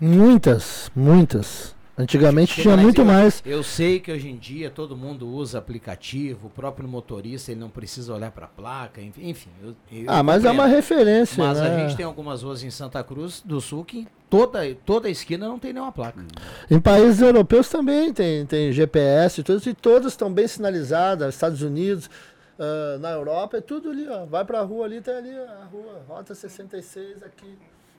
[0.00, 1.75] Muitas, muitas.
[1.98, 3.42] Antigamente tinha muito eu, mais.
[3.44, 7.70] Eu sei que hoje em dia todo mundo usa aplicativo, o próprio motorista ele não
[7.70, 9.48] precisa olhar para a placa, enfim.
[9.62, 11.42] Eu, eu ah, mas é uma referência.
[11.42, 11.74] Mas né?
[11.74, 15.48] a gente tem algumas ruas em Santa Cruz do Sul que toda, toda a esquina
[15.48, 16.22] não tem nenhuma placa.
[16.70, 21.62] Em países europeus também tem, tem GPS e todos, e todas estão bem sinalizadas, Estados
[21.62, 22.10] Unidos.
[22.58, 24.26] Uh, na Europa é tudo ali, ó.
[24.26, 27.56] Vai pra rua ali, tem ali a rua, Rota 66 aqui.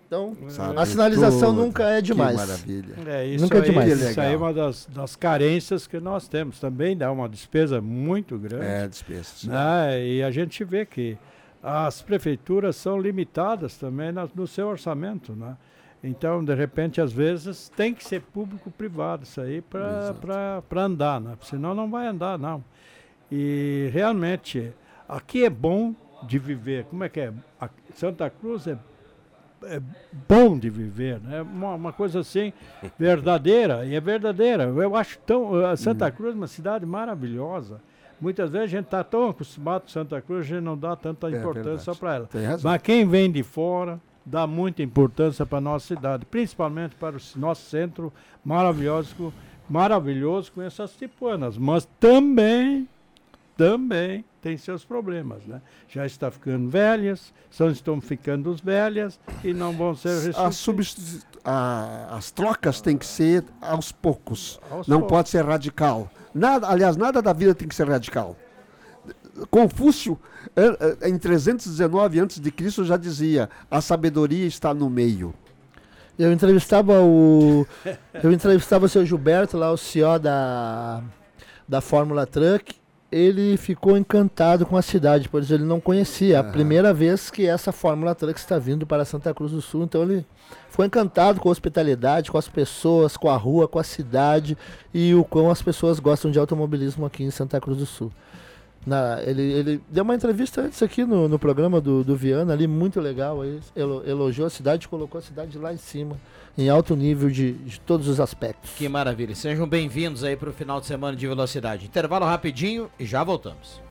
[0.07, 1.65] Então, Sabe a sinalização tudo.
[1.65, 2.39] nunca é demais.
[2.39, 2.95] Que maravilha.
[3.07, 4.01] É, isso nunca é aí, é demais.
[4.01, 6.59] Isso aí é uma das, das carências que nós temos.
[6.61, 8.65] Também dá uma despesa muito grande.
[8.65, 9.29] É, despesa.
[9.43, 10.05] Né?
[10.05, 11.17] E a gente vê que
[11.61, 15.57] as prefeituras são limitadas também no seu orçamento, né?
[16.01, 21.35] Então, de repente, às vezes, tem que ser público-privado isso aí para andar, né?
[21.41, 22.63] Senão não vai andar, não.
[23.29, 24.71] E realmente,
[25.09, 25.93] aqui é bom
[26.23, 26.85] de viver.
[26.85, 27.33] Como é que é?
[27.59, 28.77] A Santa Cruz é
[29.63, 29.81] é
[30.27, 31.41] bom de viver, né?
[31.41, 32.53] Uma, uma, coisa assim
[32.97, 34.63] verdadeira e é verdadeira.
[34.63, 36.11] Eu acho tão Santa uhum.
[36.11, 37.81] Cruz é uma cidade maravilhosa.
[38.19, 41.29] Muitas vezes a gente está tão acostumado com Santa Cruz, a gente não dá tanta
[41.29, 42.29] é importância para ela.
[42.63, 47.39] Mas quem vem de fora dá muita importância para a nossa cidade, principalmente para o
[47.39, 48.11] nosso centro
[48.43, 49.33] maravilhoso,
[49.69, 52.87] maravilhoso com essas tipuanas, mas também
[53.57, 55.61] também tem seus problemas, né?
[55.89, 60.45] Já está ficando velhas, só estão ficando velhas e não vão ser restituídas.
[61.43, 65.17] as trocas têm que ser aos poucos, aos não poucos.
[65.17, 66.09] pode ser radical.
[66.33, 68.37] Nada, aliás, nada da vida tem que ser radical.
[69.49, 70.17] Confúcio,
[71.03, 75.33] em 319 a.C., já dizia: a sabedoria está no meio.
[76.17, 77.65] Eu entrevistava o.
[78.23, 81.03] Eu entrevistava o seu Gilberto, lá, o CEO da,
[81.67, 82.75] da Fórmula Truck,
[83.11, 86.35] ele ficou encantado com a cidade, pois ele não conhecia.
[86.35, 89.83] É a primeira vez que essa Fórmula Truck está vindo para Santa Cruz do Sul,
[89.83, 90.25] então ele
[90.69, 94.57] foi encantado com a hospitalidade, com as pessoas, com a rua, com a cidade
[94.93, 98.11] e o quão as pessoas gostam de automobilismo aqui em Santa Cruz do Sul.
[98.87, 102.65] Na, ele, ele deu uma entrevista antes aqui no, no programa do, do Viana, ali,
[102.67, 103.41] muito legal.
[103.41, 106.15] Aí, elogiou a cidade, colocou a cidade lá em cima,
[106.57, 108.71] em alto nível de, de todos os aspectos.
[108.77, 109.35] Que maravilha.
[109.35, 111.85] Sejam bem-vindos aí para o final de semana de velocidade.
[111.85, 113.81] Intervalo rapidinho e já voltamos.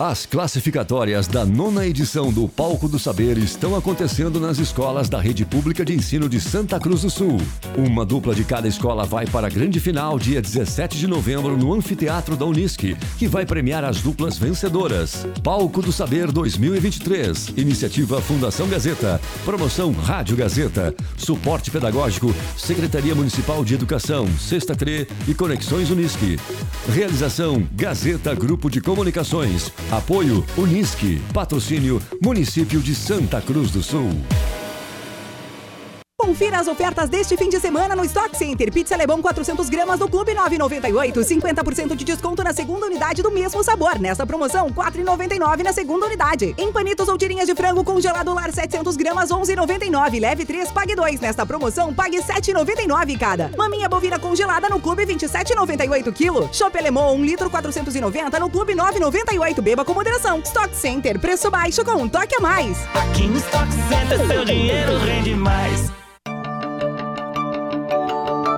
[0.00, 5.44] As classificatórias da nona edição do Palco do Saber estão acontecendo nas escolas da Rede
[5.44, 7.36] Pública de Ensino de Santa Cruz do Sul.
[7.76, 11.74] Uma dupla de cada escola vai para a grande final dia 17 de novembro no
[11.74, 15.26] Anfiteatro da Unisc, que vai premiar as duplas vencedoras.
[15.44, 17.52] Palco do Saber 2023.
[17.58, 19.20] Iniciativa Fundação Gazeta.
[19.44, 20.94] Promoção Rádio Gazeta.
[21.18, 26.38] Suporte pedagógico Secretaria Municipal de Educação, Sexta CRE e Conexões Unisc.
[26.88, 29.70] Realização Gazeta Grupo de Comunicações.
[29.90, 31.20] Apoio Unisque.
[31.34, 34.10] Patrocínio Município de Santa Cruz do Sul.
[36.30, 38.70] Confira as ofertas deste fim de semana no Stock Center.
[38.70, 41.24] Pizza Lebon 400 gramas do Clube 9,98.
[41.24, 43.98] 50% de desconto na segunda unidade do mesmo sabor.
[43.98, 46.54] Nesta promoção, 4,99 na segunda unidade.
[46.56, 50.20] Em panitos ou tirinhas de frango congelado lar 700 gramas, 11,99.
[50.20, 51.18] Leve 3, pague 2.
[51.18, 53.50] Nesta promoção, pague 7,99 cada.
[53.58, 56.54] Maminha bovina congelada no Clube 27,98 kg.
[56.54, 59.60] Chopp Alemão 1 litro 490 no Clube 9,98.
[59.60, 60.38] Beba com moderação.
[60.44, 62.78] Stock Center, preço baixo com um toque a mais.
[62.94, 65.90] Aqui no Stock Center, seu dinheiro rende mais.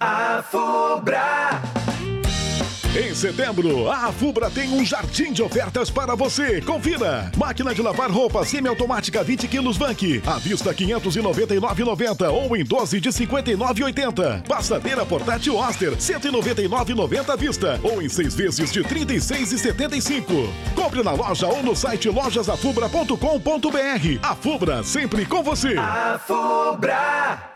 [0.00, 1.75] A Fubra.
[2.96, 6.62] Em setembro, a Fubra tem um jardim de ofertas para você.
[6.62, 7.30] Confira!
[7.36, 13.10] Máquina de lavar roupa semiautomática 20 quilos Vank, à vista 599,90 ou em 12 de
[13.10, 14.48] 59,80.
[14.48, 20.48] Passadeira portátil Oster 199,90 à vista ou em 6 vezes de 36,75.
[20.74, 24.18] Compre na loja ou no site lojasafubra.com.br.
[24.22, 25.76] A Fubra sempre com você.
[25.76, 27.55] A Fubra.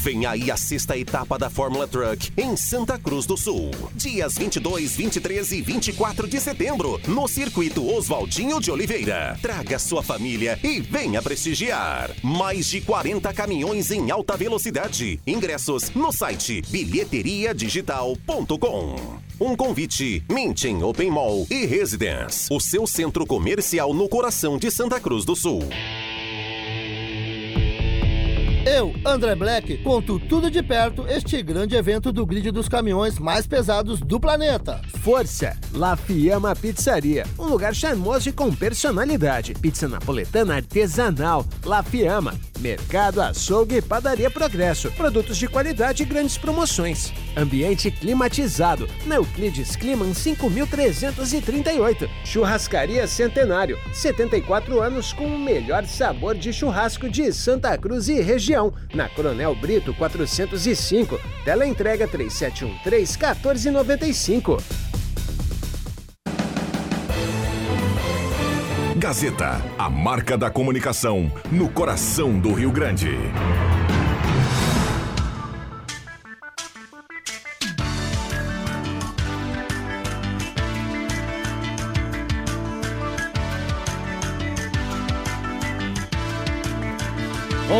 [0.00, 3.70] Vem aí a sexta etapa da Fórmula Truck em Santa Cruz do Sul.
[3.94, 9.38] Dias 22, 23 e 24 de setembro, no circuito Oswaldinho de Oliveira.
[9.42, 12.10] Traga sua família e venha prestigiar.
[12.22, 15.20] Mais de 40 caminhões em alta velocidade.
[15.26, 19.20] Ingressos no site bilheteriadigital.com.
[19.38, 24.98] Um convite, Mintin Open Mall e Residence, o seu centro comercial no coração de Santa
[24.98, 25.60] Cruz do Sul.
[28.72, 33.44] Eu, André Black, conto tudo de perto este grande evento do grid dos caminhões mais
[33.44, 34.80] pesados do planeta.
[35.02, 35.58] Força!
[35.72, 39.54] La Fiamma Pizzaria, um lugar charmoso e com personalidade.
[39.54, 41.44] Pizza napoletana artesanal.
[41.64, 42.32] La Fiamma.
[42.60, 44.90] Mercado, açougue e padaria Progresso.
[44.92, 47.12] Produtos de qualidade e grandes promoções.
[47.36, 48.86] Ambiente climatizado.
[49.06, 52.08] Na Euclides Climan 5338.
[52.24, 53.78] Churrascaria Centenário.
[53.92, 58.59] 74 anos com o melhor sabor de churrasco de Santa Cruz e região.
[58.94, 61.18] Na Coronel Brito 405.
[61.44, 64.58] Tela entrega 3713 1495.
[68.96, 73.16] Gazeta, a marca da comunicação no coração do Rio Grande.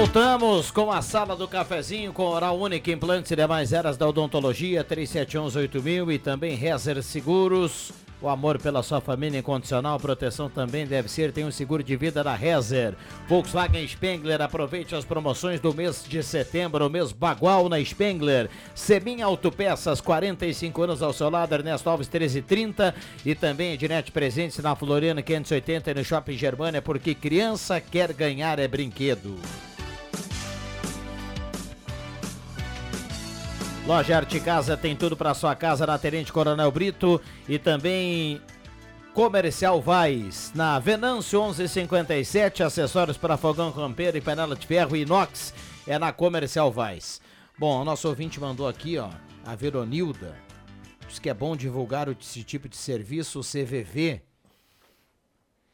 [0.00, 4.82] Voltamos com a sala do cafezinho com Oral Única, implantes e demais eras da odontologia,
[4.82, 7.92] 37118000 e também Rezer Seguros.
[8.18, 11.32] O amor pela sua família incondicional, proteção também deve ser.
[11.32, 12.94] Tem um seguro de vida da Rezer.
[13.28, 18.48] Volkswagen Spengler, aproveite as promoções do mês de setembro, o mês bagual na Spengler.
[18.74, 22.94] Semin Autopeças, 45 anos ao seu lado, Ernesto Alves 1330.
[23.22, 28.58] E também Ednet Presentes na Floriana 580 e no Shopping Germânia, porque criança quer ganhar
[28.58, 29.38] é brinquedo.
[33.90, 38.40] Loja Arte Casa tem tudo para sua casa na Tenente Coronel Brito e também
[39.12, 45.52] Comercial Vaz, na Venâncio 1157, acessórios para fogão campeiro e panela de ferro inox,
[45.88, 47.20] é na Comercial Vaz.
[47.58, 49.10] Bom, o nosso ouvinte mandou aqui, ó,
[49.44, 50.36] a Veronilda,
[51.08, 54.22] diz que é bom divulgar esse tipo de serviço, o CVV,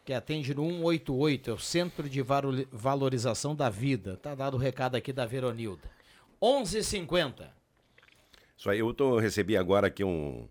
[0.07, 2.25] que atende no 188, é o Centro de
[2.73, 4.17] Valorização da Vida.
[4.17, 5.91] Tá dado o recado aqui da Veronilda.
[6.41, 7.56] 11:50.
[8.57, 10.49] Isso aí, eu tô, recebi agora aqui um,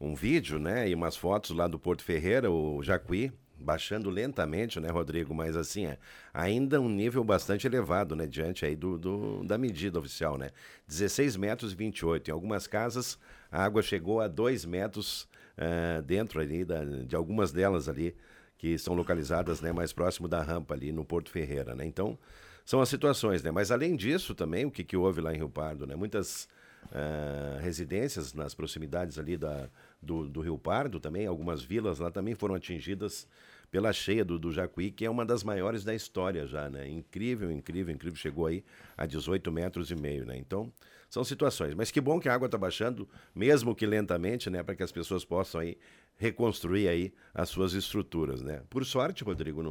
[0.00, 4.88] um vídeo, né, e umas fotos lá do Porto Ferreira, o Jacuí, baixando lentamente, né,
[4.88, 5.32] Rodrigo?
[5.32, 5.98] Mas assim, é
[6.34, 10.50] ainda um nível bastante elevado, né, diante aí do, do, da medida oficial, né?
[10.88, 12.30] 16 metros e 28.
[12.30, 13.18] Em algumas casas,
[13.50, 18.16] a água chegou a 2 metros uh, dentro ali, da, de algumas delas ali,
[18.58, 21.86] que estão localizadas, né, mais próximo da rampa ali no Porto Ferreira, né?
[21.86, 22.18] Então,
[22.64, 23.50] são as situações, né?
[23.50, 25.94] Mas além disso também, o que, que houve lá em Rio Pardo, né?
[25.94, 26.48] Muitas
[26.86, 29.68] uh, residências nas proximidades ali da,
[30.00, 33.26] do, do Rio Pardo também, algumas vilas lá também foram atingidas
[33.70, 36.88] pela cheia do, do Jacuí, que é uma das maiores da história já, né?
[36.88, 38.18] Incrível, incrível, incrível.
[38.18, 38.64] Chegou aí
[38.96, 40.36] a 18 metros e meio, né?
[40.36, 40.72] Então,
[41.08, 41.74] são situações.
[41.74, 44.62] Mas que bom que a água está baixando, mesmo que lentamente, né?
[44.62, 45.78] Para que as pessoas possam aí
[46.16, 48.62] reconstruir aí as suas estruturas, né?
[48.68, 49.62] Por sorte, Rodrigo,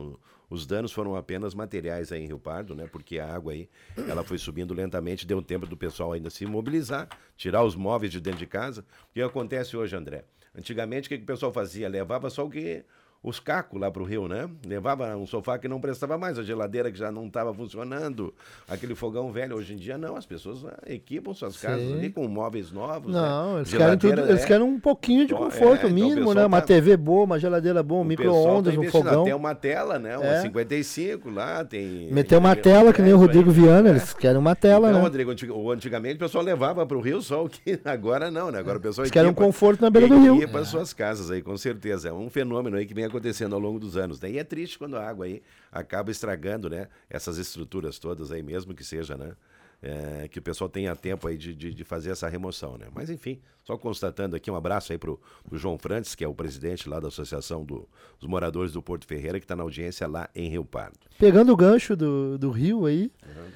[0.50, 2.88] os danos foram apenas materiais aí em Rio Pardo, né?
[2.92, 3.70] Porque a água aí,
[4.08, 7.08] ela foi subindo lentamente, deu tempo do pessoal ainda se mobilizar,
[7.38, 8.82] tirar os móveis de dentro de casa.
[9.10, 10.26] O que acontece hoje, André?
[10.56, 11.88] Antigamente, o que, que o pessoal fazia?
[11.88, 12.84] Levava só o que
[13.22, 14.50] os cacos lá pro Rio, né?
[14.66, 18.34] Levava um sofá que não prestava mais, a geladeira que já não estava funcionando,
[18.68, 19.58] aquele fogão velho.
[19.58, 21.96] Hoje em dia, não, as pessoas ah, equipam suas casas Sim.
[21.96, 23.14] ali com móveis novos.
[23.14, 23.20] Né?
[23.20, 23.60] Não, né?
[23.60, 24.30] eles, querem tudo, é...
[24.30, 26.46] eles querem um pouquinho de conforto, é, mínimo, então né?
[26.46, 26.68] Uma tá...
[26.68, 29.26] TV boa, uma geladeira boa, um micro-ondas, tá um fogão.
[29.26, 30.18] Tem uma tela, né?
[30.18, 30.42] Uma é.
[30.42, 32.10] 55 lá, tem.
[32.14, 35.04] Meter uma tela, que nem o Rodrigo Viana, eles querem uma tela, então, né?
[35.04, 35.32] Rodrigo,
[35.74, 38.60] antigamente o pessoal levava pro Rio só o que agora não, né?
[38.60, 40.48] Agora o pessoal eles querem um conforto na beira do rio.
[40.48, 42.08] para suas casas aí, com certeza.
[42.08, 44.22] É um fenômeno aí que vem acontecendo ao longo do dos anos.
[44.22, 44.32] Né?
[44.32, 45.42] E é triste quando a água aí
[45.72, 49.34] acaba estragando né, essas estruturas todas aí, mesmo que seja, né?
[49.82, 52.88] É, que o pessoal tenha tempo aí de, de, de, fazer essa remoção, né?
[52.94, 55.18] Mas enfim, só constatando aqui um abraço aí pro,
[55.48, 57.88] pro João Frantes, que é o presidente lá da Associação do,
[58.20, 61.00] dos Moradores do Porto Ferreira, que está na audiência lá em Rio Pardo.
[61.18, 63.52] Pegando o gancho do, do rio aí, uhum.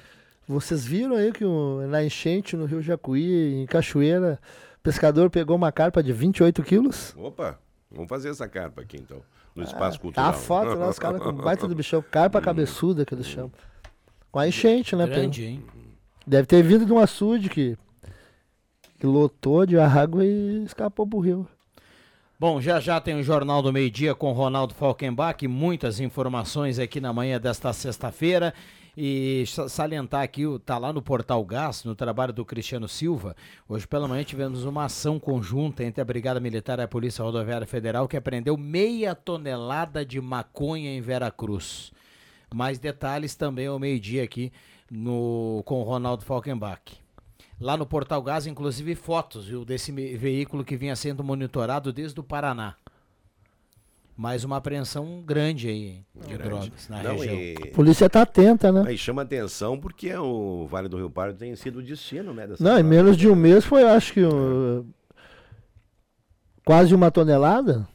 [0.48, 4.40] vocês viram aí que o, na enchente no Rio Jacuí, em Cachoeira,
[4.78, 7.14] o pescador pegou uma carpa de 28 quilos?
[7.18, 7.58] Opa,
[7.90, 9.22] vamos fazer essa carpa aqui então
[9.54, 10.32] no espaço cultural.
[10.32, 13.52] Tá a foto lá, os caras com baita do bichão, carpa cabeçuda que eles chamam.
[14.30, 15.06] Com a enchente, né?
[15.06, 15.64] Grande, hein?
[16.26, 17.76] Deve ter vindo de um açude que,
[18.98, 21.46] que lotou de água e escapou pro rio.
[22.38, 27.00] Bom, já já tem o Jornal do Meio Dia com Ronaldo Falkenbach, muitas informações aqui
[27.00, 28.52] na manhã desta sexta-feira.
[28.96, 33.34] E salientar aqui, tá lá no Portal Gás, no trabalho do Cristiano Silva.
[33.68, 37.66] Hoje pela manhã tivemos uma ação conjunta entre a Brigada Militar e a Polícia Rodoviária
[37.66, 41.92] Federal que apreendeu meia tonelada de maconha em Veracruz.
[42.54, 44.52] Mais detalhes também ao meio-dia aqui
[44.88, 46.80] no, com o Ronaldo Falkenbach.
[47.60, 52.22] Lá no Portal Gás, inclusive fotos viu, desse veículo que vinha sendo monitorado desde o
[52.22, 52.76] Paraná
[54.16, 56.42] mais uma apreensão grande aí de grande.
[56.42, 57.34] drogas na Não, região.
[57.34, 57.56] E...
[57.62, 58.84] A polícia está atenta, né?
[58.86, 62.48] Aí chama atenção porque o Vale do Rio Pardo tem sido o destino, né?
[62.60, 64.86] Não, em menos de um mês foi, acho que, um,
[66.64, 67.86] quase uma tonelada.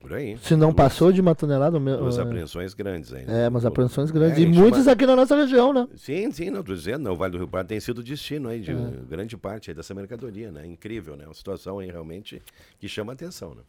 [0.00, 0.38] Por aí.
[0.38, 1.78] Se não duas, passou de uma tonelada.
[1.78, 3.26] Duas apreensões grandes aí.
[3.26, 3.46] Né?
[3.46, 4.38] É, mas apreensões grandes.
[4.38, 4.92] É, e muitas chama...
[4.92, 5.88] aqui na nossa região, né?
[5.96, 7.02] Sim, sim, não estou dizendo.
[7.02, 8.76] Não, o Vale do Rio Pardo tem sido o destino aí de é.
[9.08, 10.64] grande parte aí dessa mercadoria, né?
[10.64, 11.26] Incrível, né?
[11.26, 12.40] Uma situação aí realmente
[12.78, 13.62] que chama atenção, né?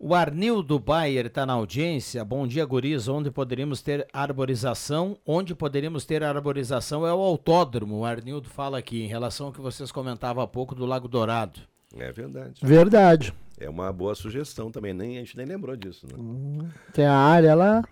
[0.00, 2.24] O Arnildo Bayer está na audiência.
[2.24, 3.08] Bom dia, guris.
[3.08, 5.18] Onde poderíamos ter arborização?
[5.26, 7.98] Onde poderíamos ter arborização é o autódromo.
[7.98, 11.62] O Arnildo fala aqui, em relação ao que vocês comentavam há pouco do Lago Dourado.
[11.96, 12.60] É verdade.
[12.62, 13.34] Verdade.
[13.58, 14.94] É uma boa sugestão também.
[14.94, 16.14] Nem, a gente nem lembrou disso, né?
[16.16, 17.82] Hum, tem a área lá.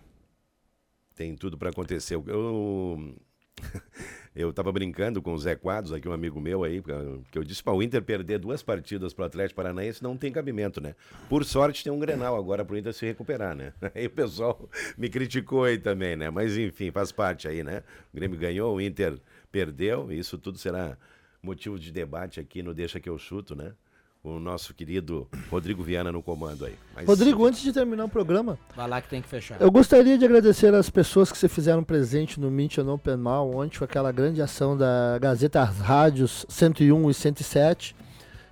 [1.16, 2.15] Tem tudo para acontecer.
[2.15, 3.16] Eu...
[4.37, 6.83] Eu estava brincando com o Zé Quadros, aqui um amigo meu aí,
[7.31, 10.31] que eu disse para o Inter perder duas partidas para o Atlético Paranaense não tem
[10.31, 10.95] cabimento, né?
[11.27, 13.73] Por sorte tem um Grenal agora para o Inter se recuperar, né?
[13.95, 14.69] Aí o pessoal
[14.99, 16.29] me criticou aí também, né?
[16.29, 17.83] Mas enfim, faz parte aí, né?
[18.13, 19.19] O Grêmio ganhou, o Inter
[19.51, 20.99] perdeu, e isso tudo será
[21.43, 23.73] motivo de debate aqui no Deixa que eu chuto, né?
[24.31, 26.74] O nosso querido Rodrigo Viana no comando aí.
[26.94, 29.61] Mas, Rodrigo, antes de terminar o programa, vai lá que tem que fechar.
[29.61, 33.51] Eu gostaria de agradecer as pessoas que se fizeram presente no Mint no Open Mal
[33.55, 37.97] ontem com aquela grande ação da Gazeta Rádios 101 e 107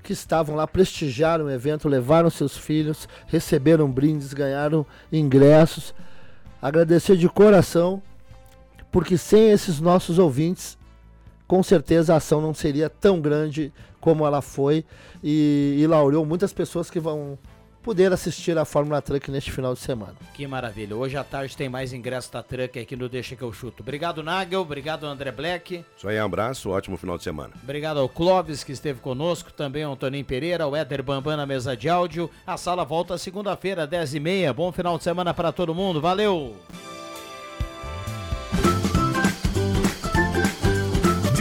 [0.05, 5.95] que estavam lá, prestigiaram o evento, levaram seus filhos, receberam brindes, ganharam ingressos.
[6.61, 8.03] Agradecer de coração,
[8.93, 10.79] porque sem esses nossos ouvintes,
[11.49, 13.73] com certeza a ação não seria tão grande
[14.05, 14.85] como ela foi
[15.23, 17.39] e, e laureou muitas pessoas que vão
[17.83, 20.15] poder assistir a Fórmula Truck neste final de semana.
[20.35, 20.95] Que maravilha.
[20.95, 23.83] Hoje à tarde tem mais ingresso da Truck aqui no Deixa que eu chuto.
[23.83, 24.61] Obrigado, Nagel.
[24.61, 25.83] Obrigado, André Black.
[25.97, 26.69] Isso aí, um abraço.
[26.69, 27.55] Ótimo final de semana.
[27.63, 29.51] Obrigado ao Clóvis, que esteve conosco.
[29.51, 32.31] Também ao Antoninho Pereira, ao Éder Bambam na mesa de áudio.
[32.47, 34.53] A sala volta segunda-feira, 10h30.
[34.53, 35.99] Bom final de semana para todo mundo.
[35.99, 36.55] Valeu!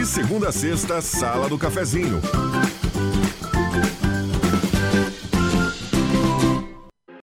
[0.03, 2.19] De segunda a sexta, Sala do Cafezinho.